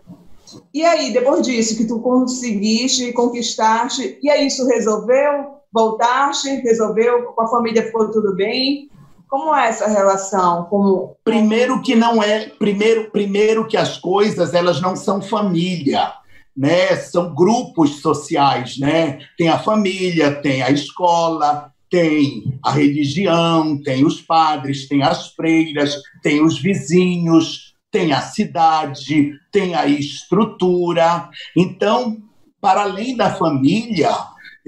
[0.73, 5.59] e aí, depois disso, que tu conseguiste, conquistaste, e aí isso resolveu?
[5.71, 8.89] Voltaste, resolveu, com a família ficou tudo bem?
[9.29, 10.63] Como é essa relação?
[10.65, 11.15] Como...
[11.23, 16.11] Primeiro que não é, primeiro, primeiro que as coisas elas não são família,
[16.57, 16.95] né?
[16.95, 19.19] São grupos sociais, né?
[19.37, 25.95] Tem a família, tem a escola, tem a religião, tem os padres, tem as freiras,
[26.23, 31.29] tem os vizinhos, tem a cidade, tem a estrutura.
[31.55, 32.17] Então,
[32.59, 34.09] para além da família,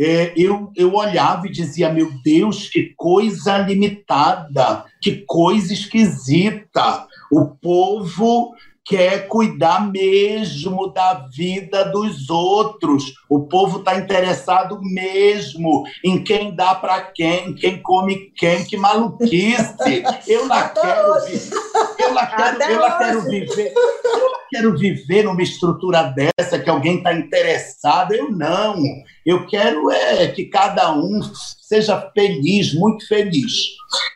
[0.04, 7.06] é, eu, eu olhava e dizia: meu Deus, que coisa limitada, que coisa esquisita.
[7.32, 8.54] O povo
[8.92, 13.14] quer cuidar mesmo da vida dos outros.
[13.30, 20.04] O povo está interessado mesmo em quem dá para quem, quem come quem, que maluquice.
[20.28, 21.14] Eu lá quero,
[22.00, 23.74] eu lá quero, eu lá quero viver.
[23.74, 28.14] Eu lá quero viver numa estrutura dessa que alguém está interessado.
[28.14, 28.82] Eu não.
[29.26, 31.22] Eu quero é que cada um
[31.62, 33.70] seja feliz, muito feliz.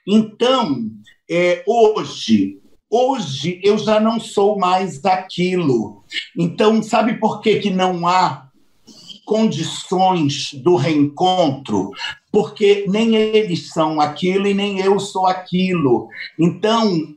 [0.05, 0.89] Então,
[1.29, 2.59] é, hoje
[2.89, 6.03] Hoje eu já não sou mais aquilo.
[6.37, 8.49] Então, sabe por que, que não há
[9.25, 11.91] condições do reencontro?
[12.31, 16.07] Porque nem eles são aquilo e nem eu sou aquilo.
[16.39, 17.15] Então,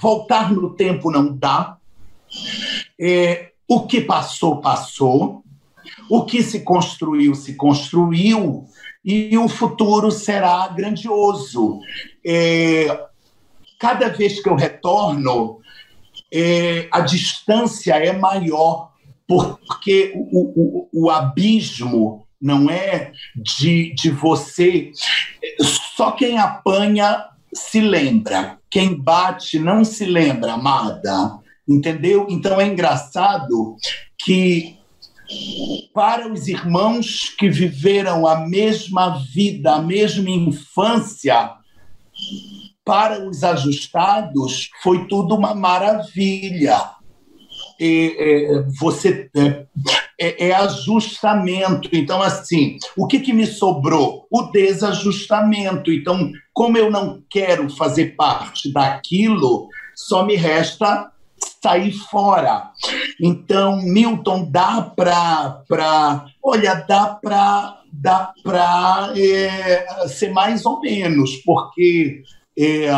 [0.00, 1.78] voltar no tempo não dá.
[3.00, 5.42] É, o que passou, passou.
[6.10, 8.66] O que se construiu, se construiu.
[9.02, 11.78] E o futuro será grandioso.
[12.24, 13.06] É,
[13.84, 15.60] cada vez que eu retorno,
[16.32, 18.92] é, a distância é maior,
[19.28, 24.90] porque o, o, o abismo não é de, de você.
[25.94, 31.38] Só quem apanha se lembra, quem bate não se lembra, amada.
[31.68, 32.26] Entendeu?
[32.30, 33.76] Então é engraçado
[34.18, 34.78] que
[35.92, 41.52] para os irmãos que viveram a mesma vida, a mesma infância,
[42.84, 46.78] para os ajustados, foi tudo uma maravilha.
[47.80, 49.66] É, você é,
[50.20, 51.88] é, é, ajustamento.
[51.92, 54.26] Então, assim, o que, que me sobrou?
[54.30, 55.90] O desajustamento.
[55.90, 61.10] Então, como eu não quero fazer parte daquilo, só me resta
[61.62, 62.70] sair fora.
[63.20, 66.26] Então, Milton, dá para.
[66.42, 72.22] Olha, dá para dá para é, ser mais ou menos, porque
[72.58, 72.90] é,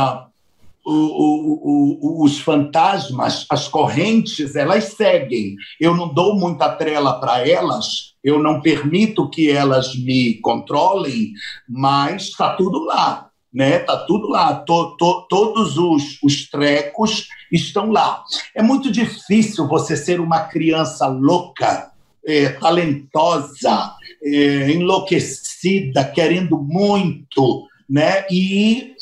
[0.86, 5.56] o, o, o, os fantasmas, as correntes, elas seguem.
[5.80, 11.32] Eu não dou muita trela para elas, eu não permito que elas me controlem,
[11.68, 13.30] mas está tudo lá.
[13.52, 13.78] Né?
[13.78, 18.22] Tá tudo lá, to, to, todos os, os trecos estão lá.
[18.54, 21.90] É muito difícil você ser uma criança louca,
[22.26, 28.24] é, talentosa, é, enlouquecida, querendo muito, né?
[28.30, 28.94] E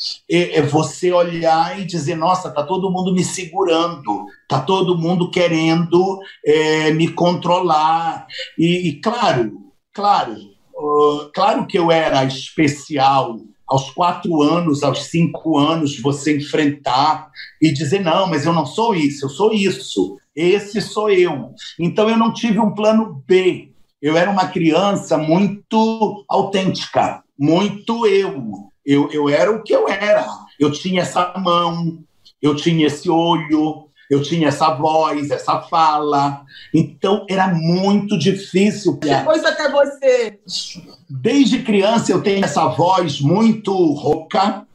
[0.69, 6.91] você olhar e dizer, nossa, tá todo mundo me segurando, tá todo mundo querendo é,
[6.91, 8.27] me controlar.
[8.57, 9.53] E, e claro,
[9.93, 13.39] claro, uh, claro que eu era especial.
[13.67, 18.93] Aos quatro anos, aos cinco anos, você enfrentar e dizer, não, mas eu não sou
[18.93, 21.49] isso, eu sou isso, esse sou eu.
[21.79, 23.71] Então eu não tive um plano B.
[23.99, 28.64] Eu era uma criança muito autêntica, muito eu.
[28.85, 30.25] Eu, eu era o que eu era.
[30.59, 31.99] Eu tinha essa mão,
[32.41, 36.41] eu tinha esse olho, eu tinha essa voz, essa fala.
[36.73, 38.97] Então era muito difícil.
[39.01, 40.39] Depois até você.
[41.09, 44.65] Desde criança eu tenho essa voz muito rouca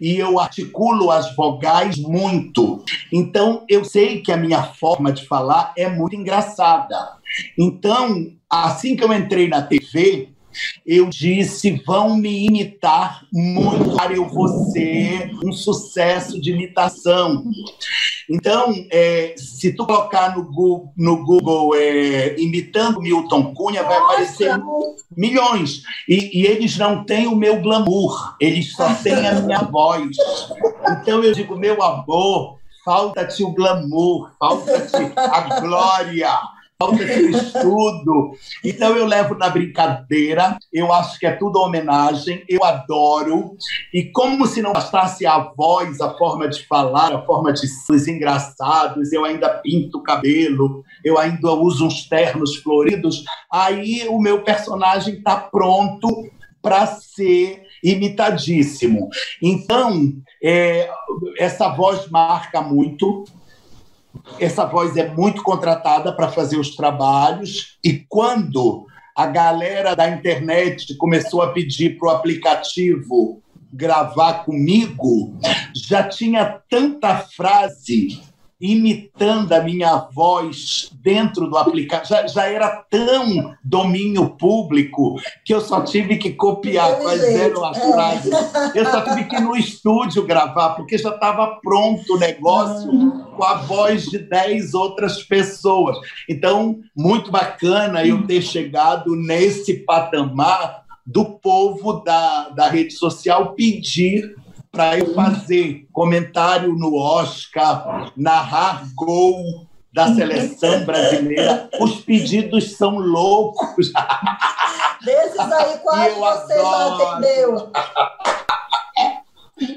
[0.00, 2.84] e eu articulo as vogais muito.
[3.12, 7.16] Então eu sei que a minha forma de falar é muito engraçada.
[7.58, 10.35] Então, assim que eu entrei na TV,
[10.84, 17.44] eu disse: vão me imitar muito para eu vou ser um sucesso de imitação.
[18.28, 24.52] Então, é, se tu colocar no Google, no Google é, imitando Milton Cunha, vai aparecer
[25.16, 25.82] milhões.
[26.08, 30.16] E, e, eles não têm o meu glamour, eles só têm a minha voz.
[30.90, 38.32] Então eu digo, meu amor, falta-te o glamour, falta-te a glória falta de estudo.
[38.62, 43.56] Então eu levo na brincadeira, eu acho que é tudo homenagem, eu adoro.
[43.92, 48.10] E como se não bastasse a voz, a forma de falar, a forma de ser
[48.10, 54.42] engraçados, eu ainda pinto o cabelo, eu ainda uso uns ternos floridos, aí o meu
[54.42, 56.08] personagem está pronto
[56.60, 59.08] para ser imitadíssimo.
[59.40, 60.12] Então,
[60.42, 60.90] é,
[61.38, 63.24] essa voz marca muito
[64.38, 70.94] essa voz é muito contratada para fazer os trabalhos, e quando a galera da internet
[70.96, 73.42] começou a pedir para o aplicativo
[73.72, 75.34] gravar comigo,
[75.74, 78.20] já tinha tanta frase
[78.60, 82.08] imitando a minha voz dentro do aplicativo.
[82.08, 87.76] Já, já era tão domínio público que eu só tive que copiar quais eram as
[87.76, 87.92] é.
[87.92, 88.32] frases.
[88.74, 92.90] Eu só tive que ir no estúdio gravar, porque já estava pronto o negócio
[93.36, 95.98] com a voz de dez outras pessoas.
[96.28, 104.34] Então, muito bacana eu ter chegado nesse patamar do povo da, da rede social pedir
[104.76, 111.70] para eu fazer comentário no Oscar, narrar gol da seleção brasileira.
[111.80, 113.90] Os pedidos são loucos.
[115.02, 116.98] Desses aí, quase você adoro.
[116.98, 117.72] já atendeu?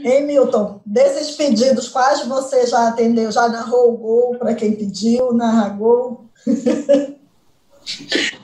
[0.04, 0.82] Hein, Milton?
[0.86, 3.32] Desses pedidos, quais você já atendeu?
[3.32, 6.26] Já narrou o gol para quem pediu, narra gol?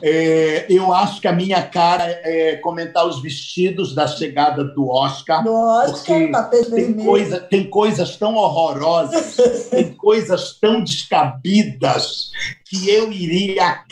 [0.02, 5.44] É, eu acho que a minha cara é comentar os vestidos da chegada do Oscar.
[5.44, 9.38] Do Oscar, porque tem, coisa, tem coisas tão horrorosas,
[9.70, 12.32] tem coisas tão descabidas
[12.66, 13.84] que eu iria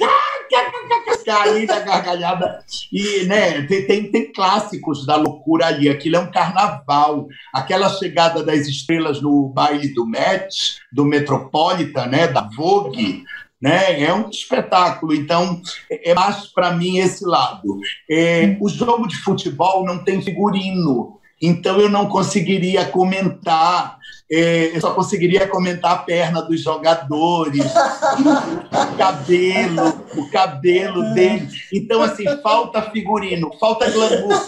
[1.25, 2.59] cair da gargalhada.
[2.91, 5.89] E né, tem, tem, tem clássicos da loucura ali.
[5.89, 7.27] Aquilo é um carnaval.
[7.53, 13.23] Aquela chegada das estrelas no baile do Met, do Metropolitan, né, da Vogue
[13.63, 14.01] né?
[14.03, 15.15] É um espetáculo.
[15.15, 17.79] Então, é mais para mim esse lado.
[18.11, 23.97] É, o jogo de futebol não tem figurino, então eu não conseguiria comentar.
[24.29, 31.47] É, eu só conseguiria comentar a perna dos jogadores, o cabelo, o cabelo dele.
[31.71, 34.41] Então, assim, falta figurino, falta glamour.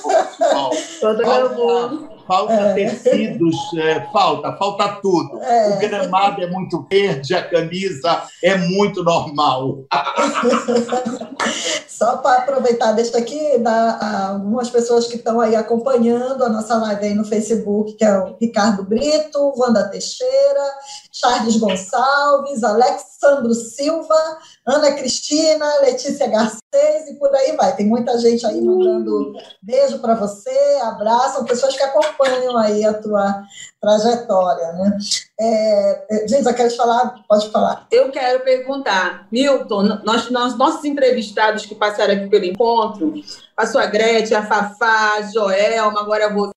[0.99, 2.73] Falta glamour falta é.
[2.73, 5.41] tecidos, é, falta, falta tudo.
[5.41, 5.69] É.
[5.69, 9.85] O gramado é muito verde, a camisa é muito normal.
[11.87, 17.05] Só para aproveitar, deixa aqui dar algumas pessoas que estão aí acompanhando a nossa live
[17.05, 20.73] aí no Facebook, que é o Ricardo Brito, Wanda Teixeira,
[21.09, 27.75] Charles Gonçalves, Alexandro Silva, Ana Cristina, Letícia Garcês e por aí vai.
[27.75, 30.49] Tem muita gente aí mandando beijo para você,
[30.81, 33.43] abraço, são pessoas que acompanham aí a tua
[33.79, 34.97] trajetória, né?
[35.39, 37.23] É, Giza, quer falar?
[37.29, 37.85] Pode falar.
[37.91, 43.13] Eu quero perguntar, Milton, nós, nós, nossos entrevistados que passaram aqui pelo encontro,
[43.55, 46.54] a Gretchen, a Fafá, a Joelma, agora você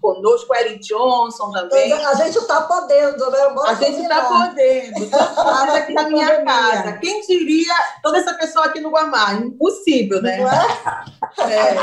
[0.00, 1.92] conosco, o Eric Johnson também.
[1.92, 3.38] A gente está podendo, né?
[3.66, 5.10] a gente está podendo.
[5.10, 6.92] Casa aqui na minha casa.
[6.98, 9.34] Quem diria toda essa pessoa aqui no Guamá?
[9.34, 10.38] Impossível, né?
[10.38, 11.52] Não é?
[11.52, 11.76] é.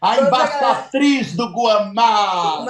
[0.00, 2.66] A embaixatriz do Guamá!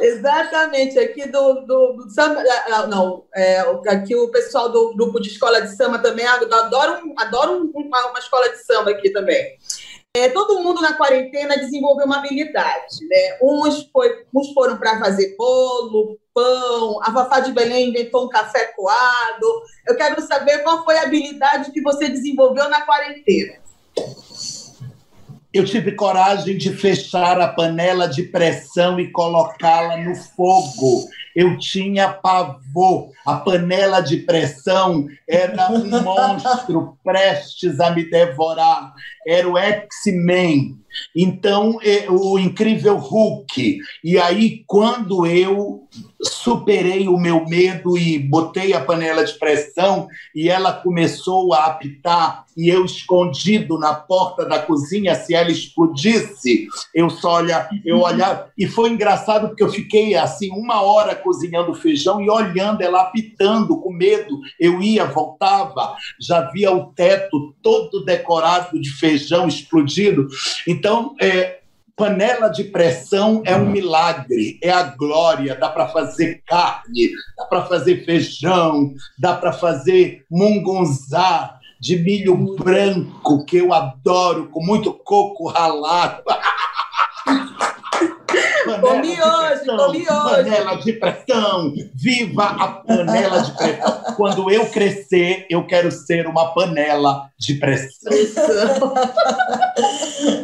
[0.00, 0.06] É.
[0.06, 2.42] Exatamente, aqui do, do, do samba.
[2.48, 7.00] Ah, ah, não, é, aqui o pessoal do grupo de escola de samba também adora,
[7.16, 9.58] adora uma, uma escola de samba aqui também.
[10.14, 13.38] É, todo mundo na quarentena desenvolveu uma habilidade, né?
[13.40, 18.66] Uns, foi, uns foram para fazer bolo, pão, a Fafá de Belém inventou um café
[18.76, 19.62] coado.
[19.88, 23.54] Eu quero saber qual foi a habilidade que você desenvolveu na quarentena.
[25.50, 31.08] Eu tive coragem de fechar a panela de pressão e colocá-la no fogo.
[31.34, 32.61] Eu tinha pavor.
[33.26, 38.92] A panela de pressão era um monstro prestes a me devorar.
[39.26, 40.78] Era o X-Men.
[41.16, 41.78] Então,
[42.10, 43.78] o incrível Hulk.
[44.04, 45.82] E aí, quando eu
[46.22, 52.44] superei o meu medo e botei a panela de pressão e ela começou a apitar
[52.56, 58.50] e eu escondido na porta da cozinha se ela explodisse eu só olha eu olhava
[58.56, 63.80] e foi engraçado porque eu fiquei assim uma hora cozinhando feijão e olhando ela apitando
[63.80, 70.28] com medo eu ia voltava já via o teto todo decorado de feijão explodido
[70.66, 71.62] então é,
[71.94, 75.54] Panela de pressão é um milagre, é a glória.
[75.54, 83.44] Dá para fazer carne, dá para fazer feijão, dá para fazer mungunzá de milho branco,
[83.44, 86.22] que eu adoro, com muito coco ralado.
[88.80, 90.06] comi hoje, comi hoje.
[90.06, 94.14] Panela de pressão, viva a panela de pressão.
[94.16, 98.10] Quando eu crescer, eu quero ser uma panela de pressão.
[98.10, 98.94] pressão.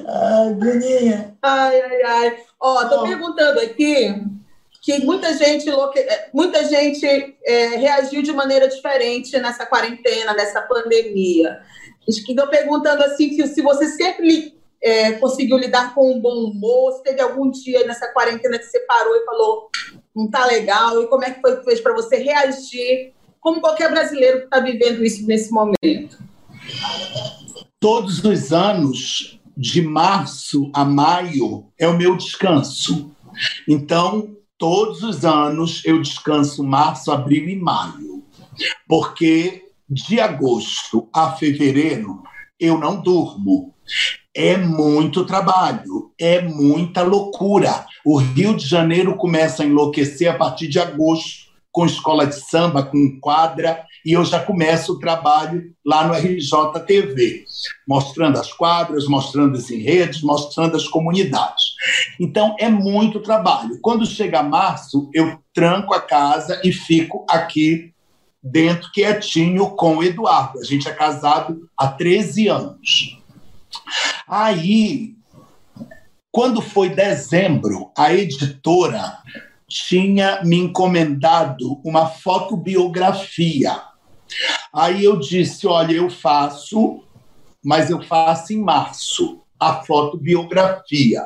[0.08, 1.36] ai, Bruninha.
[1.42, 2.36] Ai, ai, ai.
[2.60, 3.02] Ó, tô oh.
[3.02, 4.14] perguntando aqui
[4.80, 5.66] que muita gente,
[6.32, 7.06] muita gente
[7.44, 11.60] é, reagiu de maneira diferente nessa quarentena, nessa pandemia.
[12.06, 16.92] Estou perguntando assim se você sempre é, conseguiu lidar com um bom humor?
[16.92, 19.70] Se teve algum dia nessa quarentena que você parou e falou,
[20.14, 21.02] não tá legal?
[21.02, 24.60] E como é que foi que fez para você reagir, como qualquer brasileiro que está
[24.60, 26.18] vivendo isso nesse momento?
[27.80, 33.10] Todos os anos, de março a maio, é o meu descanso.
[33.66, 38.24] Então, todos os anos eu descanso março, abril e maio,
[38.88, 42.22] porque de agosto a fevereiro
[42.58, 43.74] eu não durmo.
[44.40, 47.84] É muito trabalho, é muita loucura.
[48.06, 52.84] O Rio de Janeiro começa a enlouquecer a partir de agosto, com escola de samba,
[52.84, 57.46] com quadra, e eu já começo o trabalho lá no RJTV,
[57.86, 61.64] mostrando as quadras, mostrando as enredos, mostrando as comunidades.
[62.20, 63.80] Então é muito trabalho.
[63.82, 67.92] Quando chega março, eu tranco a casa e fico aqui
[68.40, 70.60] dentro quietinho com o Eduardo.
[70.60, 73.17] A gente é casado há 13 anos.
[74.26, 75.14] Aí,
[76.30, 79.18] quando foi dezembro, a editora
[79.68, 83.82] tinha me encomendado uma fotobiografia.
[84.72, 87.02] Aí eu disse: Olha, eu faço,
[87.64, 91.22] mas eu faço em março a fotobiografia.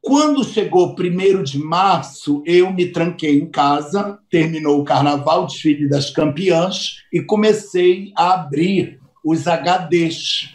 [0.00, 6.10] Quando chegou primeiro de março, eu me tranquei em casa, terminou o carnaval, desfile das
[6.10, 10.53] campeãs, e comecei a abrir os HDs.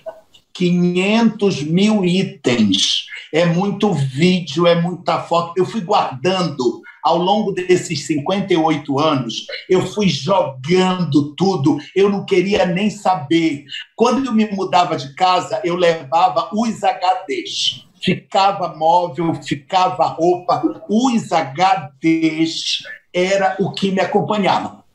[0.60, 3.06] 500 mil itens.
[3.34, 5.54] É muito vídeo, é muita foto.
[5.56, 12.66] Eu fui guardando ao longo desses 58 anos, eu fui jogando tudo, eu não queria
[12.66, 13.64] nem saber.
[13.96, 21.30] Quando eu me mudava de casa, eu levava os HDs ficava móvel, ficava roupa, os
[21.34, 22.84] HDs
[23.14, 24.86] era o que me acompanhava.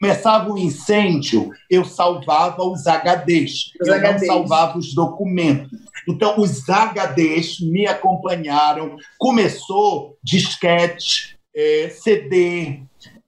[0.00, 4.20] Começava um incêndio, eu salvava os HDs, os eu HDs.
[4.20, 5.76] não salvava os documentos.
[6.08, 8.96] Então, os HDs me acompanharam.
[9.18, 12.82] Começou disquete, é, CD,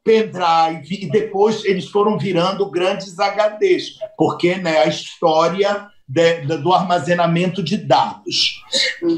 [0.04, 6.72] pendrive, e depois eles foram virando grandes HDs, porque né, a história de, de, do
[6.72, 8.60] armazenamento de dados.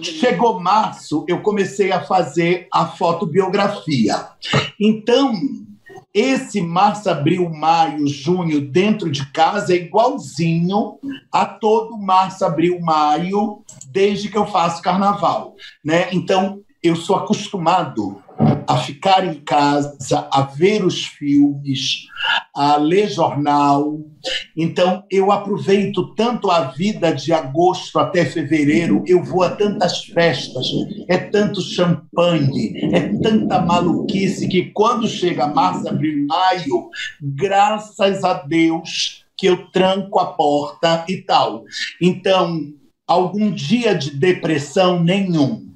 [0.03, 4.27] Chegou março, eu comecei a fazer a fotobiografia.
[4.79, 5.33] Então,
[6.15, 10.99] esse março, abril, maio, junho dentro de casa é igualzinho
[11.31, 16.09] a todo março, abril, maio, desde que eu faço carnaval, né?
[16.13, 18.22] Então, eu sou acostumado
[18.67, 22.07] a ficar em casa, a ver os filmes,
[22.55, 24.01] a ler jornal.
[24.57, 30.67] Então, eu aproveito tanto a vida de agosto até fevereiro, eu vou a tantas festas,
[31.09, 36.89] é tanto champanhe, é tanta maluquice que quando chega março, abril, maio,
[37.21, 41.65] graças a Deus que eu tranco a porta e tal.
[42.01, 42.61] Então,
[43.07, 45.73] algum dia de depressão nenhum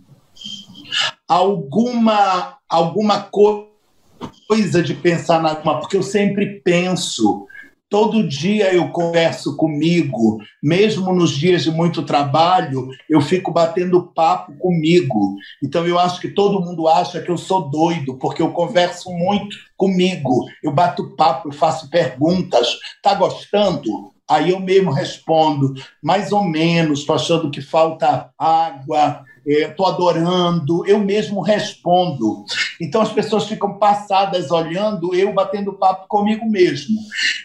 [1.29, 7.47] alguma, alguma coisa de pensar na alma, porque eu sempre penso.
[7.89, 14.57] Todo dia eu converso comigo, mesmo nos dias de muito trabalho, eu fico batendo papo
[14.59, 15.37] comigo.
[15.63, 19.57] Então eu acho que todo mundo acha que eu sou doido, porque eu converso muito
[19.77, 20.47] comigo.
[20.65, 22.77] Eu bato papo, eu faço perguntas.
[23.01, 24.16] Tá gostando?
[24.29, 30.85] Aí eu mesmo respondo, mais ou menos, estou achando que falta água, estou é, adorando,
[30.85, 32.45] eu mesmo respondo.
[32.81, 36.97] Então as pessoas ficam passadas olhando, eu batendo papo comigo mesmo.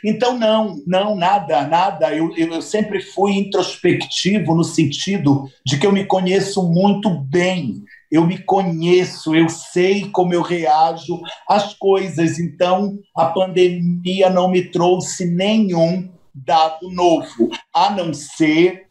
[0.04, 2.16] Então, não, não, nada, nada.
[2.16, 8.28] Eu, eu sempre fui introspectivo no sentido de que eu me conheço muito bem eu
[8.28, 12.40] me conheço, eu sei como eu reajo às coisas.
[12.40, 18.88] Então, a pandemia não me trouxe nenhum dado novo, a não ser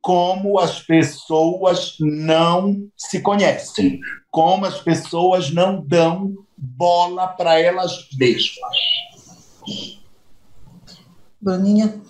[0.00, 8.74] como as pessoas não se conhecem, como as pessoas não dão bola para elas mesmas.
[11.40, 12.00] Bruninha?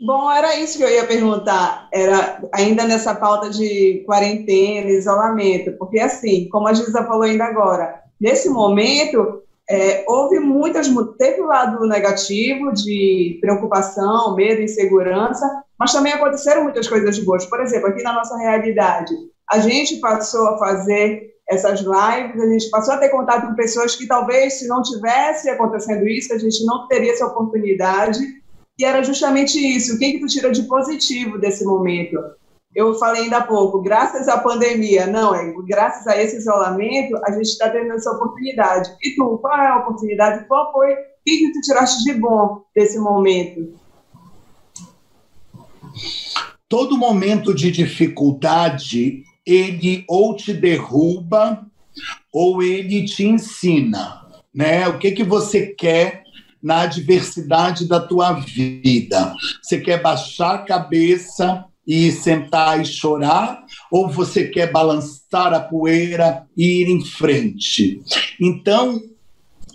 [0.00, 6.00] Bom, era isso que eu ia perguntar, era ainda nessa pauta de quarentena, isolamento, porque
[6.00, 11.86] assim, como a Giza falou ainda agora, nesse momento é, houve muitas, teve o lado
[11.86, 15.46] negativo de preocupação, medo, insegurança,
[15.78, 17.46] mas também aconteceram muitas coisas boas.
[17.46, 19.14] Por exemplo, aqui na nossa realidade,
[19.48, 23.94] a gente passou a fazer essas lives, a gente passou a ter contato com pessoas
[23.94, 28.18] que talvez, se não tivesse acontecendo isso, a gente não teria essa oportunidade.
[28.76, 29.94] E era justamente isso.
[29.94, 32.18] O que, que tu tira de positivo desse momento?
[32.74, 37.32] Eu falei ainda há pouco, graças à pandemia, não, é graças a esse isolamento, a
[37.32, 38.94] gente está tendo essa oportunidade.
[39.02, 40.46] E tu, qual é a oportunidade?
[40.46, 40.92] Qual foi?
[40.92, 40.96] O
[41.26, 43.74] que, que tu tiraste de bom desse momento?
[46.68, 51.66] Todo momento de dificuldade, ele ou te derruba
[52.32, 54.86] ou ele te ensina, né?
[54.86, 56.22] O que que você quer
[56.62, 59.34] na adversidade da tua vida?
[59.60, 66.46] Você quer baixar a cabeça e sentar e chorar, ou você quer balançar a poeira
[66.56, 68.00] e ir em frente?
[68.40, 69.00] Então,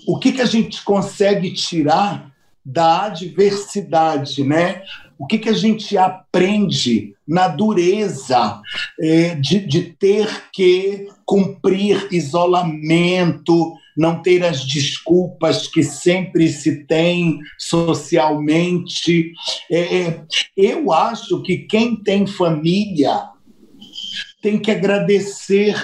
[0.08, 2.32] o que, que a gente consegue tirar
[2.66, 4.84] da adversidade, né?
[5.18, 8.62] O que, que a gente aprende na dureza
[9.00, 17.40] é, de, de ter que cumprir isolamento, não ter as desculpas que sempre se tem
[17.58, 19.32] socialmente.
[19.72, 20.22] É, é
[20.56, 23.30] eu acho que quem tem família
[24.42, 25.76] tem que agradecer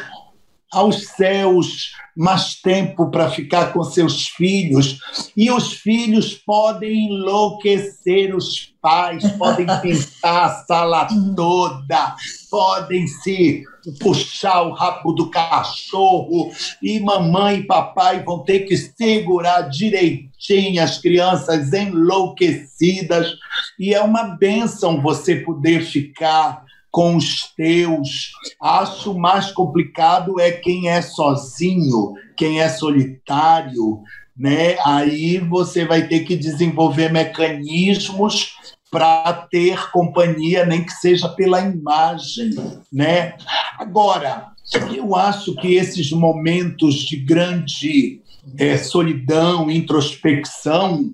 [0.72, 5.00] aos céus mais tempo para ficar com seus filhos.
[5.36, 12.16] E os filhos podem enlouquecer os pais, podem pintar a sala toda,
[12.50, 13.64] podem se
[14.00, 16.52] puxar o rabo do cachorro,
[16.82, 23.34] e mamãe e papai vão ter que segurar direitinho as crianças enlouquecidas.
[23.80, 28.34] E é uma benção você poder ficar com os teus.
[28.62, 34.02] Acho mais complicado é quem é sozinho, quem é solitário,
[34.38, 34.78] né?
[34.86, 38.56] Aí você vai ter que desenvolver mecanismos
[38.92, 42.52] para ter companhia, nem que seja pela imagem,
[42.92, 43.36] né?
[43.80, 44.48] Agora,
[44.94, 48.22] eu acho que esses momentos de grande
[48.58, 51.12] é, solidão, introspecção,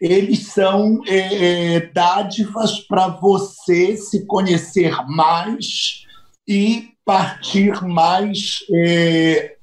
[0.00, 6.04] eles são é, é dádivas para você se conhecer mais
[6.46, 9.56] e partir mais é,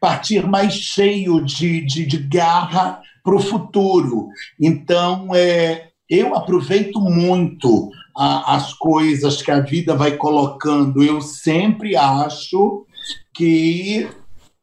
[0.00, 4.28] partir mais cheio de, de, de garra para o futuro.
[4.60, 11.02] Então, é, eu aproveito muito a, as coisas que a vida vai colocando.
[11.02, 12.86] Eu sempre acho
[13.34, 14.08] que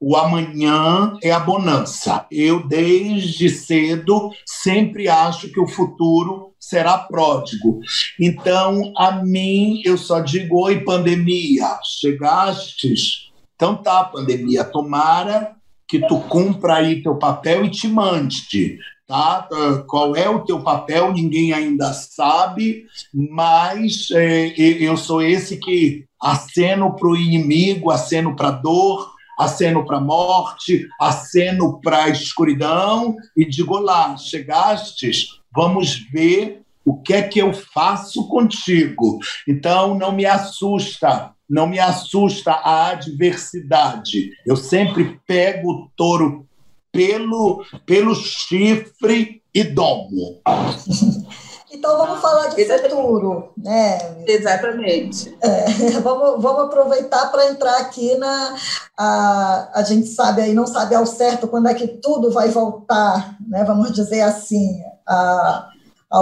[0.08, 2.28] o amanhã é a bonança.
[2.30, 7.80] Eu, desde cedo, sempre acho que o futuro será pródigo.
[8.22, 13.32] Então, a mim, eu só digo: oi, pandemia, chegastes?
[13.56, 15.56] Então tá, pandemia, tomara
[15.88, 18.78] que tu cumpra aí teu papel e te mande.
[19.08, 19.50] Tá?
[19.88, 21.14] Qual é o teu papel?
[21.14, 28.50] Ninguém ainda sabe, mas é, eu sou esse que aceno para o inimigo, aceno para
[28.50, 35.96] a dor, aceno para a morte, aceno para a escuridão e digo lá, chegastes, vamos
[36.12, 39.20] ver o que é que eu faço contigo.
[39.48, 44.32] Então não me assusta, não me assusta a adversidade.
[44.46, 46.48] Eu sempre pego o touro
[46.92, 50.42] pelo, pelo chifre e domo.
[51.76, 53.98] Então vamos falar de futuro, né?
[54.26, 55.36] Exatamente.
[55.42, 58.56] É, vamos, vamos aproveitar para entrar aqui na.
[58.98, 63.38] A, a gente sabe aí, não sabe ao certo quando é que tudo vai voltar,
[63.48, 63.64] né?
[63.64, 64.82] Vamos dizer assim.
[65.08, 65.70] A,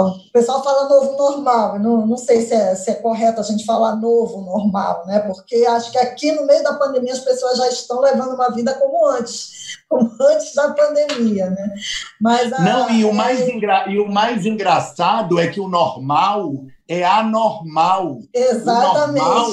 [0.00, 3.64] o pessoal fala novo normal, não, não sei se é, se é correto a gente
[3.64, 5.20] falar novo normal, né?
[5.20, 8.74] Porque acho que aqui no meio da pandemia as pessoas já estão levando uma vida
[8.74, 11.74] como antes, como antes da pandemia, né?
[12.20, 13.52] Mas a, não, e o, mais é...
[13.52, 13.88] engra...
[13.88, 16.52] e o mais engraçado é que o normal
[16.88, 18.18] é anormal.
[18.32, 19.24] Exatamente.
[19.24, 19.50] O normal,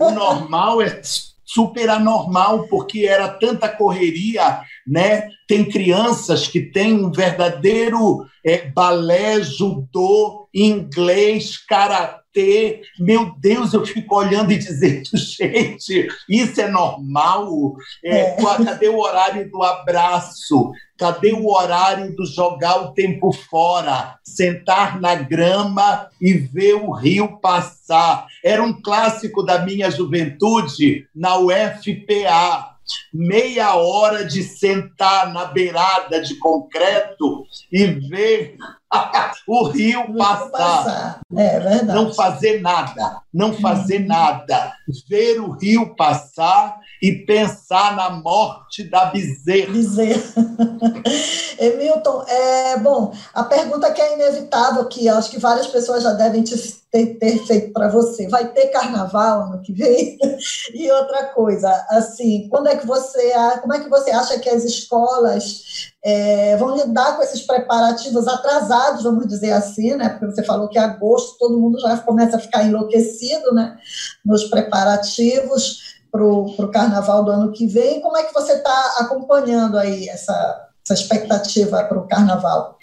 [0.00, 1.00] o normal é
[1.48, 5.30] super anormal, porque era tanta correria, né?
[5.46, 12.82] Tem crianças que têm um verdadeiro é, balé, judô, inglês, karatê.
[12.98, 17.74] Meu Deus, eu fico olhando e dizendo, gente, isso é normal?
[18.04, 18.36] É, é.
[18.64, 20.72] Cadê o horário do abraço?
[20.96, 27.38] Cadê o horário do jogar o tempo fora, sentar na grama e ver o rio
[27.40, 28.26] passar?
[28.44, 32.76] Era um clássico da minha juventude na UFPA.
[33.12, 38.56] Meia hora de sentar na beirada de concreto e ver
[39.46, 40.50] o rio passar.
[40.50, 41.20] passar.
[41.36, 41.98] É verdade.
[41.98, 44.08] Não fazer nada, não fazer uhum.
[44.08, 44.72] nada.
[45.08, 49.72] Ver o rio passar e pensar na morte da bezerra.
[49.72, 50.22] Bezerra.
[51.58, 56.42] Emilton, é, bom, a pergunta que é inevitável, que acho que várias pessoas já devem
[56.42, 56.56] te,
[56.90, 60.16] ter, ter feito para você, vai ter carnaval ano que vem?
[60.72, 64.64] e outra coisa, assim, quando é que você, como é que você acha que as
[64.64, 70.10] escolas é, vão lidar com esses preparativos atrasados, vamos dizer assim, né?
[70.10, 73.76] Porque você falou que em agosto todo mundo já começa a ficar enlouquecido, né?
[74.24, 78.00] Nos preparativos para o carnaval do ano que vem.
[78.00, 82.78] Como é que você está acompanhando aí essa, essa expectativa para o carnaval?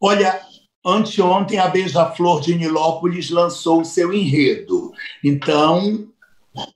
[0.00, 0.40] Olha,
[0.84, 4.92] anteontem a Beija-Flor de Nilópolis lançou o seu enredo.
[5.24, 6.06] Então,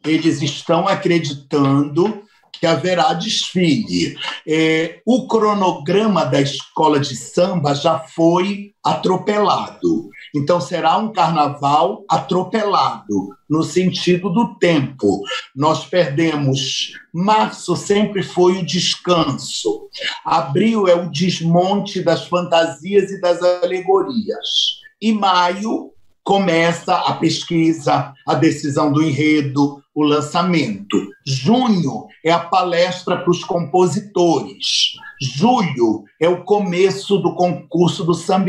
[0.04, 2.22] eles estão acreditando
[2.52, 4.16] que haverá desfile.
[4.46, 10.08] É, o cronograma da escola de samba já foi atropelado.
[10.34, 15.22] Então, será um carnaval atropelado, no sentido do tempo.
[15.54, 16.92] Nós perdemos.
[17.12, 19.88] Março sempre foi o descanso.
[20.24, 24.80] Abril é o desmonte das fantasias e das alegorias.
[25.00, 25.90] E maio
[26.24, 30.96] começa a pesquisa, a decisão do enredo, o lançamento.
[31.24, 34.92] Junho é a palestra para os compositores.
[35.20, 38.42] Julho é o começo do concurso do samba.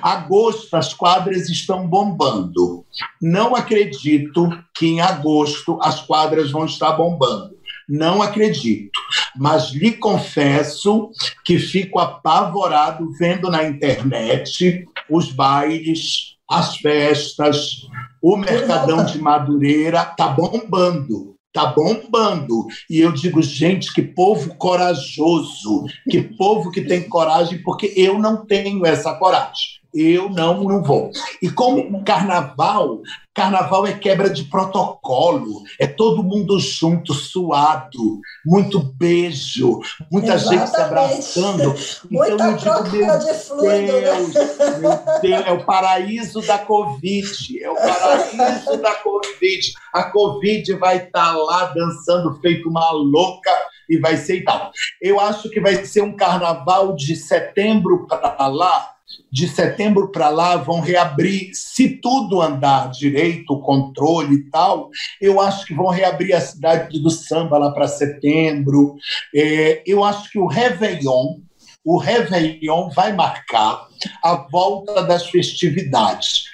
[0.00, 2.84] Agosto, as quadras estão bombando.
[3.20, 7.56] Não acredito que em agosto as quadras vão estar bombando.
[7.88, 9.00] Não acredito.
[9.36, 11.10] Mas lhe confesso
[11.44, 17.86] que fico apavorado vendo na internet os bailes, as festas,
[18.22, 21.36] o Mercadão de Madureira tá bombando.
[21.52, 22.66] Tá bombando.
[22.88, 28.46] E eu digo, gente, que povo corajoso, que povo que tem coragem, porque eu não
[28.46, 31.10] tenho essa coragem eu não, não vou.
[31.42, 33.00] E como carnaval,
[33.34, 39.80] carnaval é quebra de protocolo, é todo mundo junto, suado, muito beijo,
[40.10, 40.60] muita Exatamente.
[40.60, 41.74] gente se abraçando.
[42.10, 43.92] Muita então, troca digo, de fluido.
[43.92, 44.00] Né?
[44.00, 44.78] Deus, né?
[44.78, 49.72] meu Deus, é o paraíso da Covid, é o paraíso da Covid.
[49.94, 53.50] A Covid vai estar tá lá dançando feito uma louca
[53.88, 54.70] e vai ser e tal.
[55.00, 58.97] Eu acho que vai ser um carnaval de setembro para lá,
[59.30, 65.66] de setembro para lá vão reabrir, se tudo andar direito, controle e tal, eu acho
[65.66, 68.96] que vão reabrir a cidade do samba lá para setembro.
[69.34, 71.40] É, eu acho que o Réveillon,
[71.84, 73.86] o Réveillon vai marcar
[74.22, 76.44] a volta das festividades.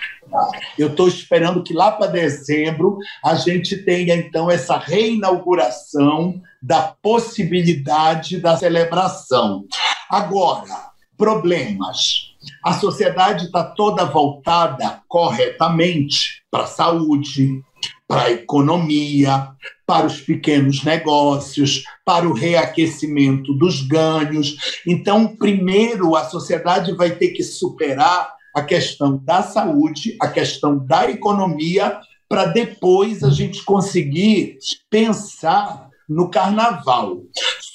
[0.77, 8.41] Eu estou esperando que lá para dezembro a gente tenha então essa reinauguração da possibilidade
[8.41, 9.64] da celebração.
[10.11, 12.24] Agora, problemas
[12.62, 17.62] a sociedade está toda voltada corretamente para a saúde,
[18.07, 19.49] para a economia,
[19.86, 24.80] para os pequenos negócios, para o reaquecimento dos ganhos.
[24.86, 31.11] Então, primeiro, a sociedade vai ter que superar a questão da saúde, a questão da
[31.11, 37.22] economia, para depois a gente conseguir pensar no carnaval.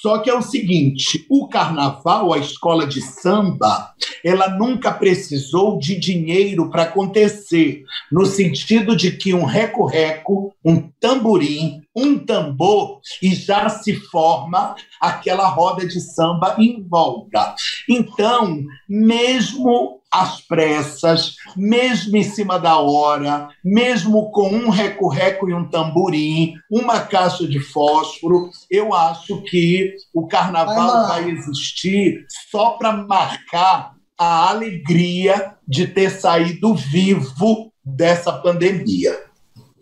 [0.01, 5.99] Só que é o seguinte, o carnaval, a escola de samba, ela nunca precisou de
[5.99, 13.69] dinheiro para acontecer, no sentido de que um reco-reco, um tamborim, um tambor e já
[13.69, 17.55] se forma aquela roda de samba em volta.
[17.87, 25.69] Então, mesmo às pressas, mesmo em cima da hora, mesmo com um reco-reco e um
[25.69, 33.93] tamborim, uma caixa de fósforo, eu acho que o carnaval vai existir só para marcar
[34.17, 39.17] a alegria de ter saído vivo dessa pandemia.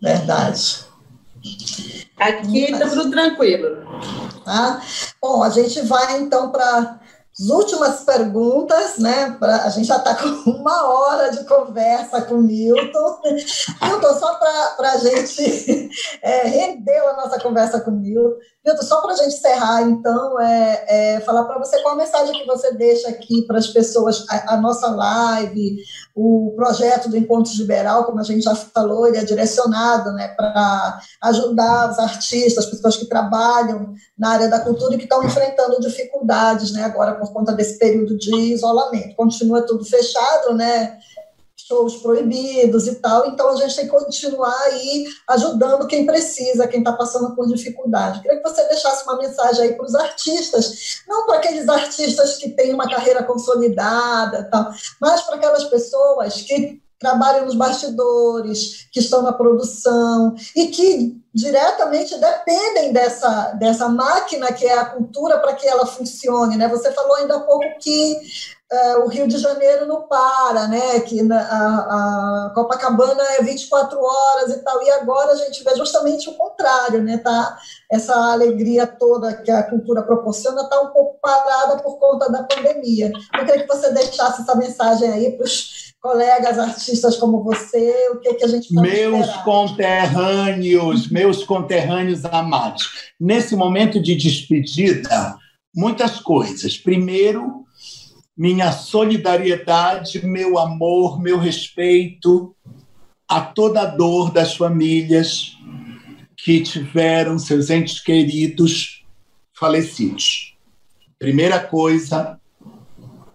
[0.00, 0.87] Verdade.
[2.18, 3.78] Aqui está tudo tranquilo.
[4.44, 4.82] Tá?
[5.20, 7.00] Bom, a gente vai então para
[7.40, 9.36] as últimas perguntas, né?
[9.38, 13.20] Pra, a gente já está com uma hora de conversa com o Milton.
[13.80, 15.90] Milton, só para a gente
[16.20, 18.36] é, render a nossa conversa com o Milton.
[18.66, 22.34] Milton, só para a gente encerrar, então, é, é falar para você qual a mensagem
[22.34, 25.78] que você deixa aqui para as pessoas, a, a, nossa live,
[26.20, 31.00] o projeto do Encontro Liberal, como a gente já falou, ele é direcionado né, para
[31.22, 35.80] ajudar os artistas, as pessoas que trabalham na área da cultura e que estão enfrentando
[35.80, 39.14] dificuldades né, agora por conta desse período de isolamento.
[39.14, 40.98] Continua tudo fechado, né?
[41.68, 46.80] Shows proibidos e tal, então a gente tem que continuar aí ajudando quem precisa, quem
[46.80, 48.20] está passando por dificuldade.
[48.22, 52.50] Queria que você deixasse uma mensagem aí para os artistas, não para aqueles artistas que
[52.50, 59.22] têm uma carreira consolidada, tal, mas para aquelas pessoas que trabalham nos bastidores, que estão
[59.22, 65.68] na produção e que diretamente dependem dessa, dessa máquina que é a cultura para que
[65.68, 66.56] ela funcione.
[66.56, 66.66] Né?
[66.66, 68.20] Você falou ainda há pouco que
[69.02, 71.00] o Rio de Janeiro não para, né?
[71.00, 74.82] Que na, a, a, Copacabana é 24 horas e tal.
[74.82, 77.16] E agora a gente vê justamente o contrário, né?
[77.16, 77.56] Tá,
[77.90, 83.10] essa alegria toda que a cultura proporciona está um pouco parada por conta da pandemia.
[83.38, 88.20] Eu queria que você deixasse essa mensagem aí para os colegas artistas como você, o
[88.20, 89.44] que, que a gente pode Meus esperar?
[89.44, 93.10] conterrâneos, meus conterrâneos amados.
[93.18, 95.36] Nesse momento de despedida,
[95.74, 96.76] muitas coisas.
[96.76, 97.66] Primeiro,
[98.38, 102.54] minha solidariedade, meu amor, meu respeito
[103.28, 105.56] a toda a dor das famílias
[106.36, 109.04] que tiveram seus entes queridos
[109.58, 110.56] falecidos.
[111.18, 112.40] Primeira coisa,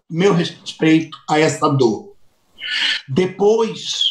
[0.09, 2.15] meu respeito a essa dor.
[3.09, 4.05] Depois,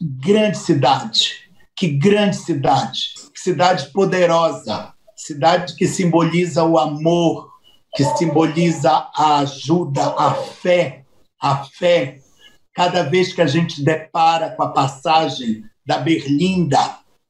[0.00, 1.32] grande cidade.
[1.76, 3.14] Que grande cidade.
[3.34, 4.94] Cidade poderosa.
[5.16, 7.53] Cidade que simboliza o amor,
[7.94, 11.04] que simboliza a ajuda, a fé.
[11.40, 12.18] A fé.
[12.74, 16.78] Cada vez que a gente depara com a passagem da Berlinda,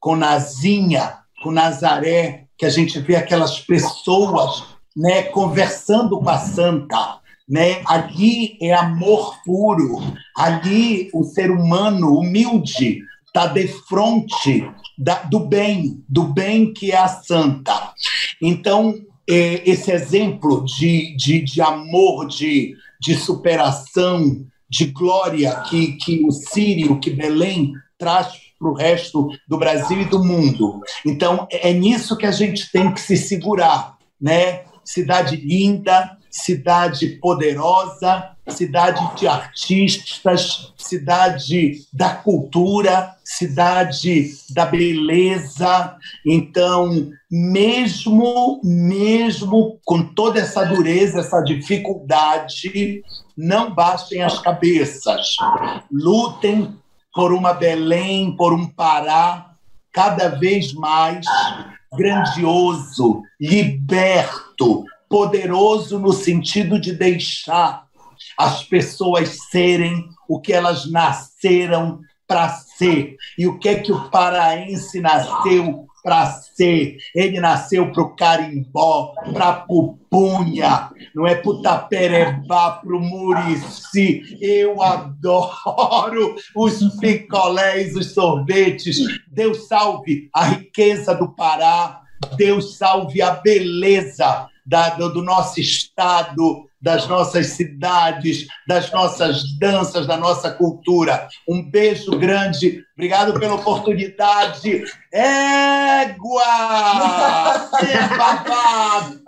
[0.01, 4.65] com Nazinha, com Nazaré, que a gente vê aquelas pessoas
[4.97, 7.83] né, conversando com a santa, né?
[7.87, 10.01] Ali é amor puro,
[10.37, 14.71] ali o ser humano humilde está de frente
[15.29, 17.93] do bem, do bem que é a santa.
[18.41, 18.95] Então,
[19.29, 26.31] é, esse exemplo de, de, de amor, de, de superação, de glória que, que o
[26.31, 30.81] Sírio, que Belém traz para o resto do Brasil e do mundo.
[31.05, 34.63] Então, é nisso que a gente tem que se segurar, né?
[34.85, 45.97] Cidade linda, cidade poderosa, cidade de artistas, cidade da cultura, cidade da beleza.
[46.27, 53.05] Então, mesmo mesmo com toda essa dureza, essa dificuldade,
[53.37, 55.37] não baixem as cabeças.
[55.91, 56.77] Lutem
[57.15, 59.53] por uma Belém, por um Pará
[59.93, 61.25] cada vez mais
[61.97, 64.85] grandioso, liberto,
[65.15, 67.87] poderoso no sentido de deixar
[68.37, 73.15] as pessoas serem o que elas nasceram para ser.
[73.39, 76.97] E o que é que o paraense nasceu para ser.
[77.15, 84.37] Ele nasceu para o carimbó, para pupunha, não é para o taperebá, para o murici.
[84.41, 88.99] Eu adoro os picolés, os sorvetes.
[89.29, 92.01] Deus salve a riqueza do Pará.
[92.37, 100.07] Deus salve a beleza da, do, do nosso estado, das nossas cidades, das nossas danças,
[100.07, 101.29] da nossa cultura.
[101.49, 104.85] Um beijo grande, obrigado pela oportunidade.
[105.13, 106.43] Égua!
[107.83, 109.21] É babado!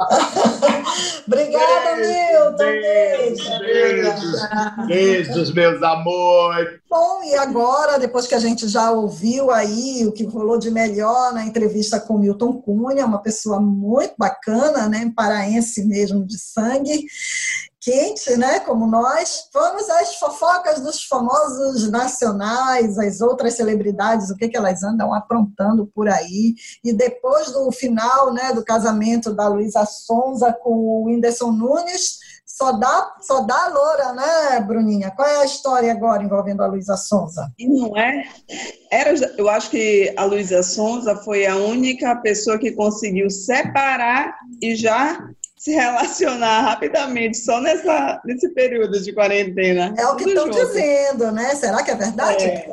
[1.26, 2.56] Obrigada, Milton.
[2.56, 6.80] Beijos, beijos, beijos, meus amores.
[6.88, 11.32] Bom, e agora, depois que a gente já ouviu aí o que rolou de melhor
[11.32, 17.04] na entrevista com Milton Cunha, uma pessoa muito bacana, né, paraense mesmo de sangue,
[17.80, 19.48] quente, né, como nós.
[19.52, 20.05] Vamos às
[20.57, 26.54] fofocas dos famosos nacionais, as outras celebridades, o que, que elas andam aprontando por aí.
[26.84, 32.72] E depois do final, né, do casamento da Luísa Sonza com o Whindersson Nunes, só
[32.72, 35.11] dá, só dá loura, né, Bruninha?
[35.11, 37.52] Qual é a história agora envolvendo a Luísa Sonza?
[37.61, 38.24] Não é?
[38.90, 44.74] Era, eu acho que a Luísa Sonza foi a única pessoa que conseguiu separar e
[44.74, 45.18] já
[45.66, 49.92] se relacionar rapidamente só nessa, nesse período de quarentena.
[49.98, 51.56] É o que estão dizendo, né?
[51.56, 52.44] Será que é verdade?
[52.44, 52.72] É.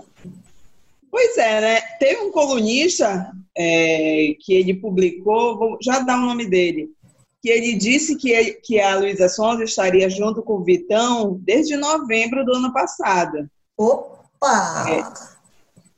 [1.10, 1.82] Pois é, né?
[2.00, 6.92] Teve um colunista é, que ele publicou, vou já dar o nome dele,
[7.42, 12.46] que ele disse que, que a Luísa Sonza estaria junto com o Vitão desde novembro
[12.46, 13.50] do ano passado.
[13.76, 14.86] Opa!
[14.88, 15.34] É.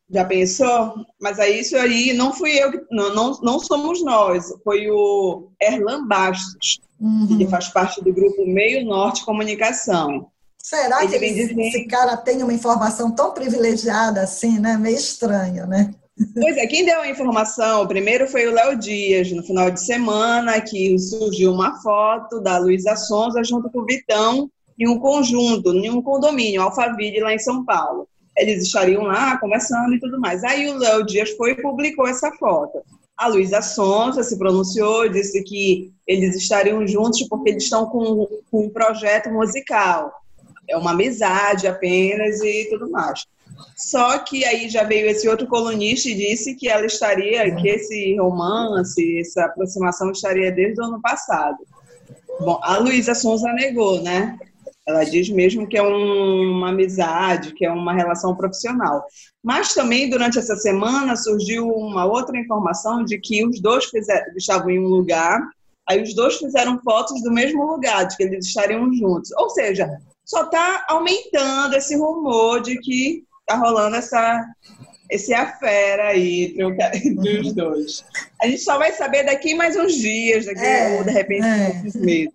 [0.10, 1.06] Já pensou?
[1.20, 6.08] Mas aí isso aí não fui eu, não, não, não somos nós, foi o Erlan
[6.08, 6.85] Bastos.
[7.00, 7.28] Uhum.
[7.30, 10.28] Ele faz parte do grupo Meio Norte Comunicação.
[10.58, 14.78] Será ele que esse, esse cara tem uma informação tão privilegiada assim, né?
[14.78, 15.94] Meio estranho, né?
[16.34, 20.62] Pois é, quem deu a informação primeiro foi o Léo Dias, no final de semana,
[20.62, 25.90] que surgiu uma foto da Luísa Sonza junto com o Vitão em um conjunto, em
[25.90, 28.08] um condomínio, Alphaville, lá em São Paulo.
[28.36, 30.44] Eles estariam lá conversando e tudo mais.
[30.44, 32.82] Aí o Léo Dias foi e publicou essa foto.
[33.18, 38.66] A Luísa Sonza se pronunciou, disse que eles estariam juntos porque eles estão com, com
[38.66, 40.12] um projeto musical.
[40.68, 43.26] É uma amizade apenas e tudo mais.
[43.76, 48.18] Só que aí já veio esse outro colunista e disse que ela estaria, que esse
[48.18, 51.58] romance, essa aproximação estaria desde o ano passado.
[52.40, 54.38] Bom, a Luísa Sonza negou, né?
[54.86, 59.04] Ela diz mesmo que é um, uma amizade, que é uma relação profissional.
[59.46, 64.72] Mas também, durante essa semana, surgiu uma outra informação de que os dois fizeram, estavam
[64.72, 65.40] em um lugar,
[65.88, 69.30] aí os dois fizeram fotos do mesmo lugar, de que eles estariam juntos.
[69.38, 69.88] Ou seja,
[70.26, 74.44] só está aumentando esse rumor de que está rolando essa,
[75.12, 78.04] esse afera aí entre, entre os dois.
[78.42, 81.84] A gente só vai saber daqui mais uns dias, daqui, é, ou de repente é.
[81.86, 82.34] uns meses.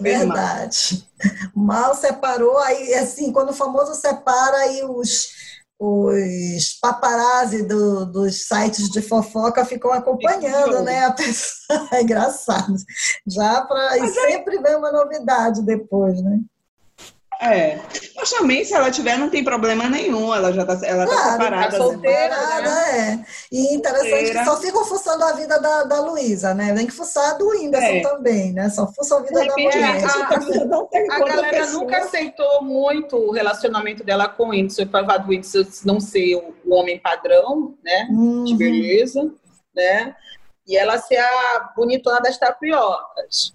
[0.00, 1.06] Verdade.
[1.54, 5.41] Mal separou, aí assim, quando o famoso separa, aí os,
[5.84, 11.06] os paparazzi do, dos sites de fofoca ficam acompanhando, né?
[11.06, 12.76] A pessoa é engraçado.
[13.26, 16.38] Já para e é sempre vem uma novidade depois, né?
[17.40, 17.78] É.
[18.16, 20.32] Mas também, se ela tiver, não tem problema nenhum.
[20.32, 21.70] Ela já está ela tá claro, tá separada.
[21.70, 22.98] Tá solteira, né?
[22.98, 23.24] é.
[23.50, 24.38] E interessante solteira.
[24.38, 26.72] que só ficam fuçando a vida da, da Luísa, né?
[26.72, 28.00] Tem que fuçar do Whindersson é.
[28.02, 28.68] também, né?
[28.70, 30.04] Só fuçam a vida da mulher.
[30.04, 35.18] A, a, a galera nunca aceitou muito o relacionamento dela com o Whindersson, por causa
[35.18, 38.06] do Whindersson não ser o, o homem padrão, né?
[38.10, 38.44] Uhum.
[38.44, 39.30] De beleza,
[39.74, 40.14] né?
[40.66, 43.52] E ela ser a bonitona das tapiocas.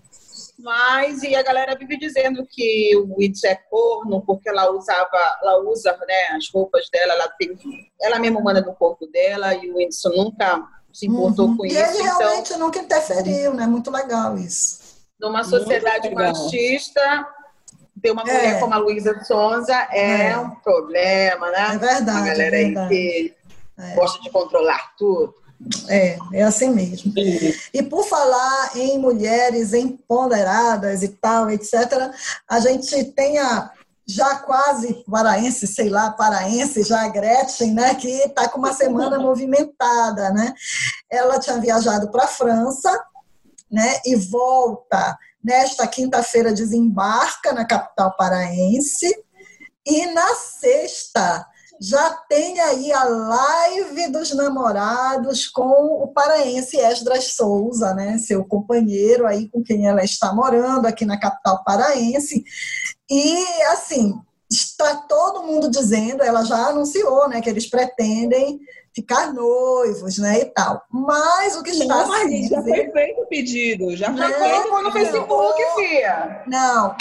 [0.59, 5.59] Mas, e a galera vive dizendo que o Wits é corno porque ela usava, ela
[5.59, 7.55] usa né, as roupas dela, ela tem,
[8.01, 11.57] ela mesma manda no corpo dela e o Whindersson nunca se importou uhum.
[11.57, 11.77] com e isso.
[11.77, 13.67] ele então, realmente nunca interferiu, né?
[13.67, 14.79] Muito legal isso.
[15.19, 17.27] Numa sociedade machista,
[18.01, 18.59] ter uma mulher é.
[18.59, 21.75] como a Luísa Sonza é, é, um problema, né?
[21.75, 22.09] É verdade.
[22.09, 22.95] Uma galera é verdade.
[22.95, 23.35] aí que
[23.79, 23.95] é.
[23.95, 25.35] gosta de controlar tudo.
[25.87, 27.13] É, é assim mesmo.
[27.73, 32.11] E por falar em mulheres empoderadas e tal, etc.,
[32.47, 33.71] a gente tem a
[34.09, 39.19] já quase paraense, sei lá, paraense, já a Gretchen, né, que está com uma semana
[39.19, 40.53] movimentada, né?
[41.11, 42.89] Ela tinha viajado para a França,
[43.69, 49.13] né, e volta nesta quinta-feira, desembarca na capital paraense,
[49.85, 51.45] e na sexta
[51.79, 59.27] já tem aí a live dos namorados com o paraense Esdras Souza, né, seu companheiro
[59.27, 62.43] aí com quem ela está morando aqui na capital paraense.
[63.09, 64.19] E assim,
[64.49, 68.59] está todo mundo dizendo, ela já anunciou, né, que eles pretendem
[68.97, 70.81] ficar noivos, né, e tal.
[70.91, 74.81] Mas o que está não, mas já foi feito o pedido, já foi não, feito
[74.81, 76.43] no Facebook, fia.
[76.47, 76.95] Não,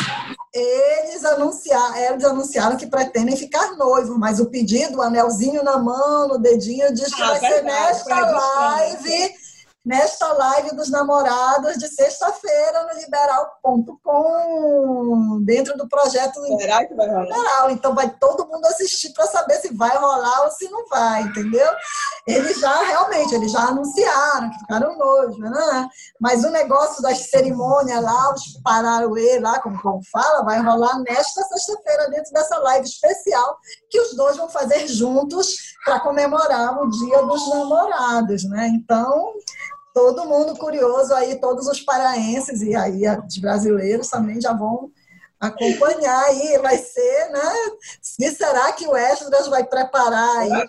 [0.52, 6.28] eles anunciaram, eles anunciaram que pretendem ficar noivos, mas o pedido, o anelzinho na mão,
[6.28, 9.45] no dedinho, diz que ah, vai ser nesta live
[9.86, 17.22] nesta live dos namorados de sexta-feira no liberal.com, dentro do projeto Será que vai rolar?
[17.22, 17.70] liberal.
[17.70, 21.70] Então vai todo mundo assistir para saber se vai rolar ou se não vai, entendeu?
[22.26, 25.88] Eles já realmente, eles já anunciaram que ficaram noivos, né?
[26.20, 31.44] mas o negócio das cerimônias lá, os parauê lá, como, como fala, vai rolar nesta
[31.44, 33.56] sexta-feira dentro dessa live especial
[33.88, 38.66] que os dois vão fazer juntos para comemorar o Dia dos Namorados, né?
[38.68, 39.32] Então,
[39.96, 44.90] todo mundo curioso aí, todos os paraenses e aí os brasileiros também já vão
[45.40, 47.52] acompanhar aí, vai ser, né?
[48.20, 50.68] E será que o Esdras vai preparar aí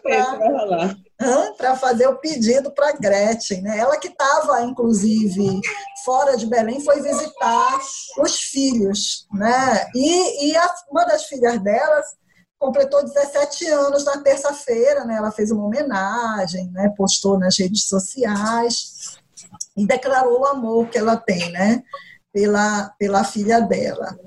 [1.58, 3.78] para fazer o pedido para Gretchen, né?
[3.78, 5.60] Ela que estava, inclusive,
[6.06, 7.80] fora de Belém, foi visitar
[8.20, 9.90] os filhos, né?
[9.94, 12.16] E, e a, uma das filhas delas
[12.58, 15.18] completou 17 anos na terça-feira, né?
[15.18, 16.94] Ela fez uma homenagem, né?
[16.96, 18.97] Postou nas redes sociais
[19.78, 21.84] e declarou o amor que ela tem, né?
[22.34, 24.18] Pela, pela filha dela.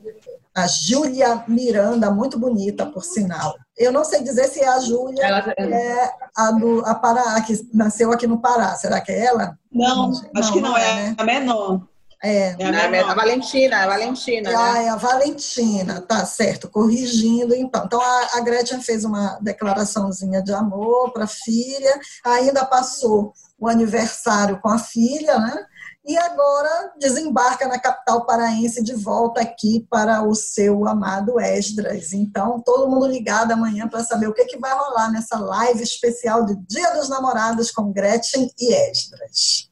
[0.55, 3.55] A Júlia Miranda, muito bonita, por sinal.
[3.76, 5.55] Eu não sei dizer se é a Júlia ela...
[5.59, 8.74] é a do a Pará, que nasceu aqui no Pará.
[8.74, 9.57] Será que é ela?
[9.72, 11.14] Não, não acho que não, não é, é né?
[11.18, 11.90] a menor.
[12.22, 14.51] É, é a, a, Valentina, a Valentina.
[14.51, 14.84] Ah, né?
[14.84, 17.84] é a Valentina, tá certo, corrigindo então.
[17.86, 23.68] Então a, a Gretchen fez uma declaraçãozinha de amor para a filha, ainda passou o
[23.68, 25.66] aniversário com a filha, né?
[26.04, 32.14] E agora desembarca na capital paraense de volta aqui para o seu amado Esdras.
[32.14, 36.46] Então, todo mundo ligado amanhã para saber o que, que vai rolar nessa live especial
[36.46, 39.69] de Dia dos Namorados com Gretchen e Esdras.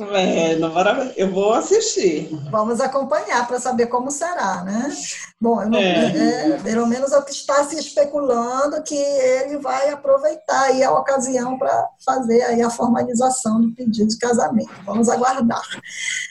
[0.00, 0.58] É,
[1.16, 2.28] eu vou assistir.
[2.50, 4.92] Vamos acompanhar para saber como será, né?
[5.40, 6.52] Bom, não, é.
[6.54, 10.92] É, pelo menos é o que está se especulando que ele vai aproveitar aí a
[10.92, 14.72] ocasião para fazer aí a formalização do pedido de casamento.
[14.84, 15.66] Vamos aguardar,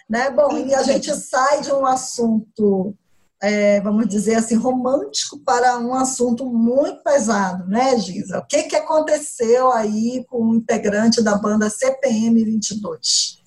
[0.10, 0.30] né?
[0.32, 2.96] Bom, e a gente sai de um assunto
[3.44, 8.40] é, vamos dizer assim, romântico para um assunto muito pesado, né, Giza?
[8.40, 13.43] O que, que aconteceu aí com o integrante da banda CPM 22?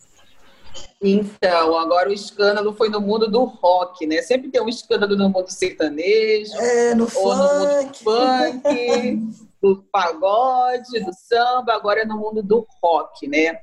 [1.03, 4.23] Então, agora o escândalo foi no mundo do rock, né?
[4.23, 7.37] Sempre tem um escândalo no mundo sertanejo, é, no ou funk.
[7.37, 13.61] no mundo do funk, do pagode, do samba, agora é no mundo do rock, né?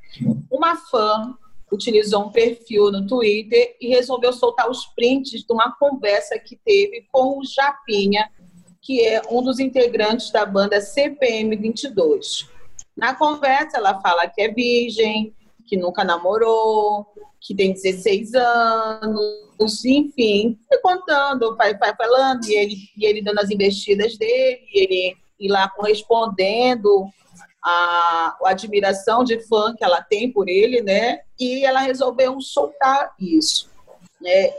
[0.49, 1.35] Uma fã
[1.71, 7.07] utilizou um perfil no Twitter e resolveu soltar os prints de uma conversa que teve
[7.11, 8.29] com o Japinha,
[8.81, 12.47] que é um dos integrantes da banda CPM 22.
[12.95, 15.33] Na conversa, ela fala que é virgem,
[15.67, 17.05] que nunca namorou,
[17.39, 23.39] que tem 16 anos, enfim, foi contando, vai, vai falando, e ele, e ele dando
[23.39, 27.05] as investidas dele, e ele e lá correspondendo
[27.63, 31.19] a, a admiração de fã que ela tem por ele, né?
[31.39, 33.69] E ela resolveu soltar isso,
[34.21, 34.51] né?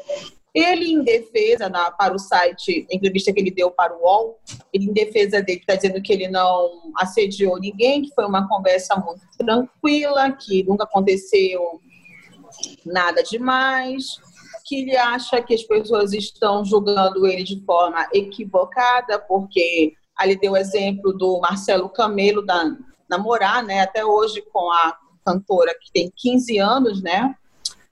[0.55, 4.39] Ele, em defesa, na, para o site, entrevista que ele deu para o UOL,
[4.73, 8.95] ele, em defesa dele, está dizendo que ele não assediou ninguém, que foi uma conversa
[8.95, 11.81] muito tranquila, que nunca aconteceu
[12.87, 14.21] nada demais,
[14.65, 20.53] que ele acha que as pessoas estão julgando ele de forma equivocada, porque ali deu
[20.53, 22.77] o exemplo do Marcelo Camelo da
[23.11, 27.35] namorar, né, até hoje com a cantora que tem 15 anos, né?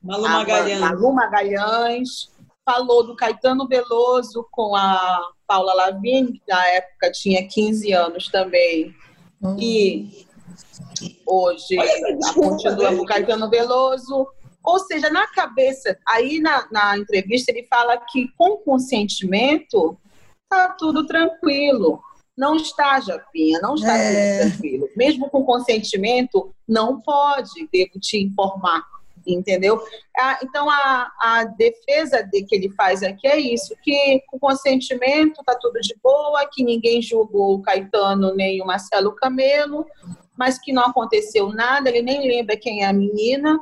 [0.02, 0.80] Malu Magalhães.
[0.80, 2.31] Malu Magalhães.
[2.64, 8.94] Falou do Caetano Veloso com a Paula Lavigne, que na época tinha 15 anos também.
[9.42, 9.56] Hum.
[9.58, 10.26] E
[11.26, 11.76] hoje
[12.34, 14.28] continua com o Caetano Veloso.
[14.64, 19.98] Ou seja, na cabeça, aí na, na entrevista ele fala que com consentimento
[20.48, 22.00] tá tudo tranquilo.
[22.36, 24.38] Não está, Japinha, não está é...
[24.38, 24.88] tudo tranquilo.
[24.96, 28.82] Mesmo com consentimento, não pode, devo te informar,
[29.26, 29.80] entendeu?
[30.42, 35.54] Então, a, a defesa de que ele faz aqui é isso, que com consentimento está
[35.54, 39.86] tudo de boa, que ninguém julgou o Caetano nem o Marcelo Camelo,
[40.36, 43.58] mas que não aconteceu nada, ele nem lembra quem é a menina,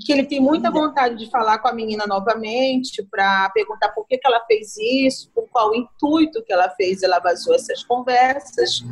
[0.00, 4.18] que ele tem muita vontade de falar com a menina novamente para perguntar por que,
[4.18, 8.84] que ela fez isso, por qual intuito que ela fez, ela vazou essas conversas,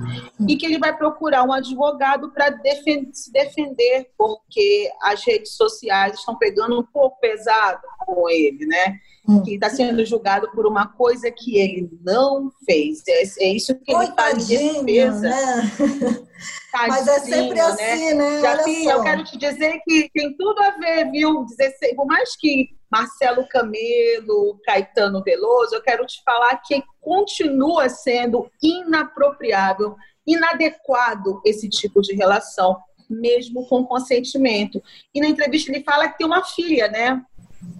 [0.48, 6.14] e que ele vai procurar um advogado para defend se defender, porque as redes sociais
[6.14, 8.98] estão pegando um pouco pesado com ele, né?
[9.28, 9.40] Hum.
[9.44, 13.04] que está sendo julgado por uma coisa que ele não fez.
[13.06, 15.28] É, é isso que ele faz de defesa.
[15.28, 16.26] Né?
[16.72, 17.60] Mas é sempre né?
[17.60, 18.40] assim, né?
[18.40, 21.44] Jafi, eu quero te dizer que tem tudo a ver, viu?
[21.44, 28.50] 16, por mais que Marcelo Camelo, Caetano Veloso, eu quero te falar que continua sendo
[28.62, 29.96] inapropriável,
[30.26, 32.78] inadequado esse tipo de relação,
[33.08, 34.82] mesmo com consentimento.
[35.14, 37.22] E na entrevista ele fala que tem uma filha, né?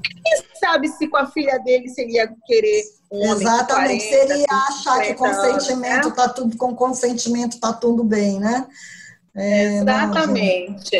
[0.03, 5.15] Quem sabe se com a filha dele seria querer um Exatamente, 40, seria achar que
[5.15, 6.33] consentimento está né?
[6.35, 8.67] tudo com consentimento está tudo bem, né?
[9.37, 10.97] É, Exatamente.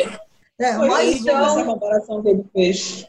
[0.59, 3.07] é, mas então, essa comparação que ele fez.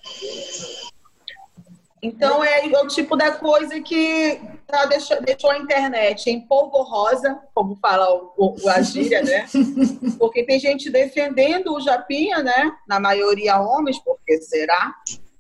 [2.03, 7.39] Então é o tipo da coisa que tá, deixou, deixou a internet em polvo rosa,
[7.55, 9.47] como fala o, o, a gíria, né?
[10.19, 12.73] Porque tem gente defendendo o Japinha, né?
[12.87, 14.95] Na maioria homens, porque será?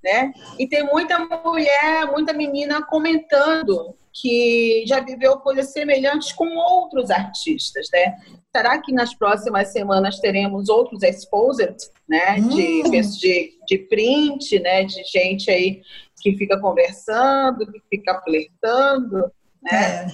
[0.04, 0.32] Né?
[0.58, 7.88] E tem muita mulher, muita menina comentando que já viveu coisas semelhantes com outros artistas,
[7.92, 8.14] né?
[8.54, 11.74] Será que nas próximas semanas teremos outros exposed,
[12.08, 12.36] né?
[12.38, 12.48] Hum.
[12.48, 14.84] De, de, de print, né?
[14.84, 15.82] De gente aí
[16.20, 19.32] que fica conversando, que fica flertando,
[19.64, 19.72] né?
[19.72, 20.06] É.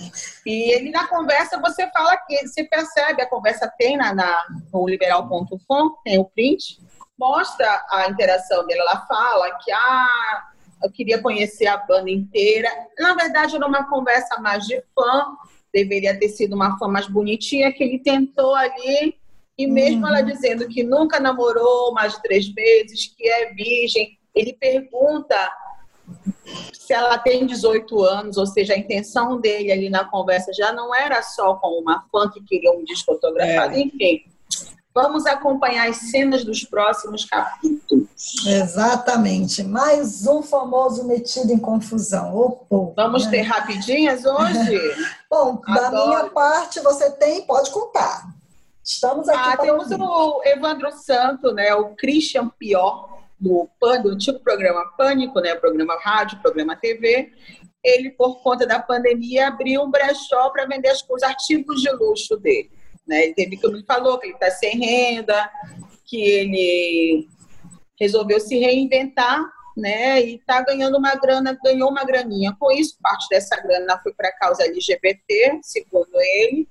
[0.47, 4.39] E ele na conversa você fala que você percebe, a conversa tem na, na
[4.73, 6.81] no liberal.com, tem o print,
[7.21, 8.81] mostra a interação dela.
[8.81, 10.43] Ela fala que ah,
[10.83, 12.69] eu queria conhecer a banda inteira.
[12.99, 15.27] Na verdade, era uma conversa mais de fã.
[15.73, 19.15] Deveria ter sido uma fã mais bonitinha que ele tentou ali.
[19.59, 20.09] E mesmo uhum.
[20.09, 25.37] ela dizendo que nunca namorou mais de três vezes, que é virgem, ele pergunta
[26.73, 30.95] se ela tem 18 anos, ou seja, a intenção dele ali na conversa já não
[30.95, 33.81] era só com uma fã que queria um disco fotografado, é.
[33.81, 34.25] enfim.
[34.93, 38.09] Vamos acompanhar as cenas dos próximos capítulos.
[38.45, 39.63] Exatamente.
[39.63, 42.67] Mais um famoso metido em confusão.
[42.97, 43.31] Vamos né?
[43.31, 44.81] ter rapidinhas hoje?
[45.31, 45.91] Bom, Adoro.
[45.91, 48.35] da minha parte, você tem, pode contar.
[48.83, 50.03] Estamos aqui ah, temos ouvir.
[50.03, 53.69] o Evandro Santo, né, o Christian Pior, do,
[54.03, 57.33] do antigo programa Pânico, né, programa rádio, programa TV.
[57.83, 62.71] Ele, por conta da pandemia, abriu um brechó para vender os artigos de luxo dele.
[63.11, 63.25] Né?
[63.25, 65.51] Ele teve, como ele falou, que ele está sem renda,
[66.07, 67.29] que ele
[67.99, 69.45] resolveu se reinventar,
[69.77, 70.23] né?
[70.23, 72.97] E está ganhando uma grana, ganhou uma graninha com isso.
[73.03, 76.69] Parte dessa grana foi para a causa LGBT, segundo ele,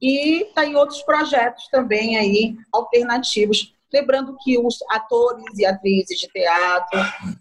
[0.00, 3.74] e está em outros projetos também aí alternativos.
[3.92, 6.98] Lembrando que os atores e atrizes de teatro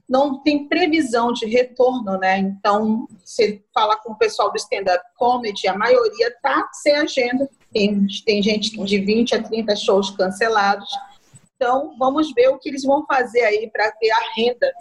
[0.08, 2.40] não tem previsão de retorno, né?
[2.40, 8.06] Então, você fala com o pessoal do stand-up comedy, a maioria está sem agenda tem,
[8.26, 10.90] tem gente de 20 a 30 shows cancelados.
[11.56, 14.72] Então, vamos ver o que eles vão fazer aí para ter a renda,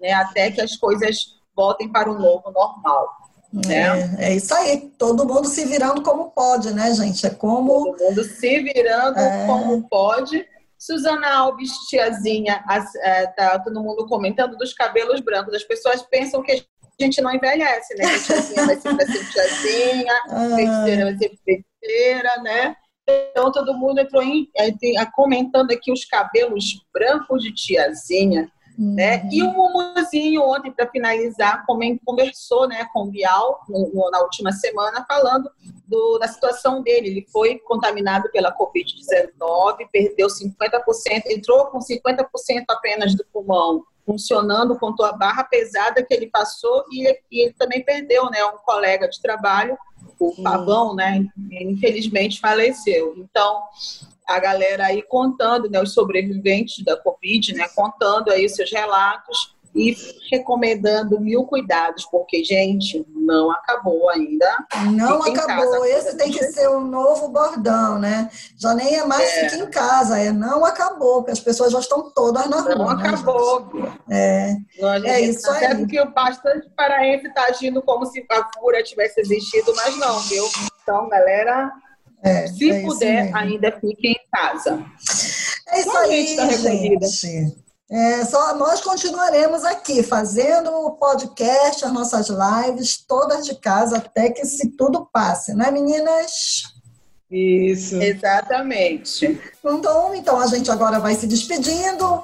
[0.00, 3.08] né, até que as coisas voltem para o novo normal.
[3.52, 4.16] Né?
[4.20, 7.26] É, é, isso aí, todo mundo se virando como pode, né, gente?
[7.26, 7.96] É como.
[7.96, 9.46] Todo mundo se virando é...
[9.46, 10.46] como pode.
[10.78, 12.62] Suzana Alves, tiazinha,
[13.02, 15.54] é, tá todo mundo comentando dos cabelos brancos.
[15.54, 18.04] As pessoas pensam que a gente não envelhece, né?
[18.06, 18.96] Que tiazinha vai ser,
[19.32, 20.54] tiazinha, ah.
[20.54, 21.28] feiticeira vai ser
[21.80, 22.76] brincadeira, né?
[23.08, 24.50] Então todo mundo entrou em,
[25.14, 28.50] comentando aqui os cabelos brancos de tiazinha.
[28.78, 28.94] Uhum.
[28.94, 29.28] Né?
[29.32, 31.64] E o Mumuzinho, ontem, para finalizar,
[32.04, 35.50] conversou né, com o Bial no, na última semana, falando
[35.86, 37.08] do, da situação dele.
[37.08, 42.26] Ele foi contaminado pela Covid-19, perdeu 50%, entrou com 50%
[42.68, 47.84] apenas do pulmão funcionando, contou a barra pesada que ele passou e, e ele também
[47.84, 49.76] perdeu né, um colega de trabalho,
[50.18, 53.14] o Pavão, né, infelizmente faleceu.
[53.16, 53.62] Então,
[54.26, 59.96] a galera aí contando, né, os sobreviventes da Covid, né, contando aí seus relatos e
[60.30, 64.46] recomendando mil cuidados, porque, gente, não acabou ainda.
[64.92, 65.84] Não acabou.
[65.84, 68.28] Esse tem que ser o um novo bordão, né?
[68.56, 69.48] Já nem é mais é.
[69.48, 72.74] fique em casa, é não acabou, porque as pessoas já estão todas na rua.
[72.74, 73.68] Não né, acabou.
[74.10, 74.56] É,
[75.04, 75.60] é isso aí.
[75.60, 80.18] Certo que o bastante paraense está agindo como se a fúria tivesse existido, mas não,
[80.20, 80.44] viu?
[80.82, 81.70] Então, galera,
[82.22, 84.84] é, Se é puder, ainda fique em casa.
[85.68, 87.67] É isso aí, tá gente.
[87.90, 94.30] É, só nós continuaremos aqui fazendo o podcast, as nossas lives, todas de casa, até
[94.30, 96.64] que se tudo passe, não é, meninas?
[97.30, 97.96] Isso.
[97.96, 99.40] Exatamente.
[99.64, 102.22] Então, então a gente agora vai se despedindo.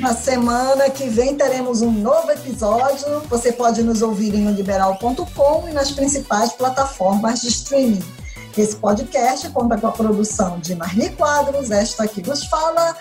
[0.00, 3.20] Na semana que vem teremos um novo episódio.
[3.28, 8.02] Você pode nos ouvir em liberal.com e nas principais plataformas de streaming.
[8.56, 12.96] Esse podcast conta com a produção de Marli Quadros, esta que vos fala,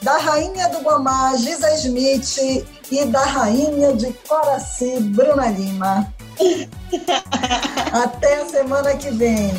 [0.00, 2.38] da rainha do Guamá, Giza Smith,
[2.90, 6.12] e da rainha de Coraci, Bruna Lima.
[7.92, 9.52] Até a semana que vem.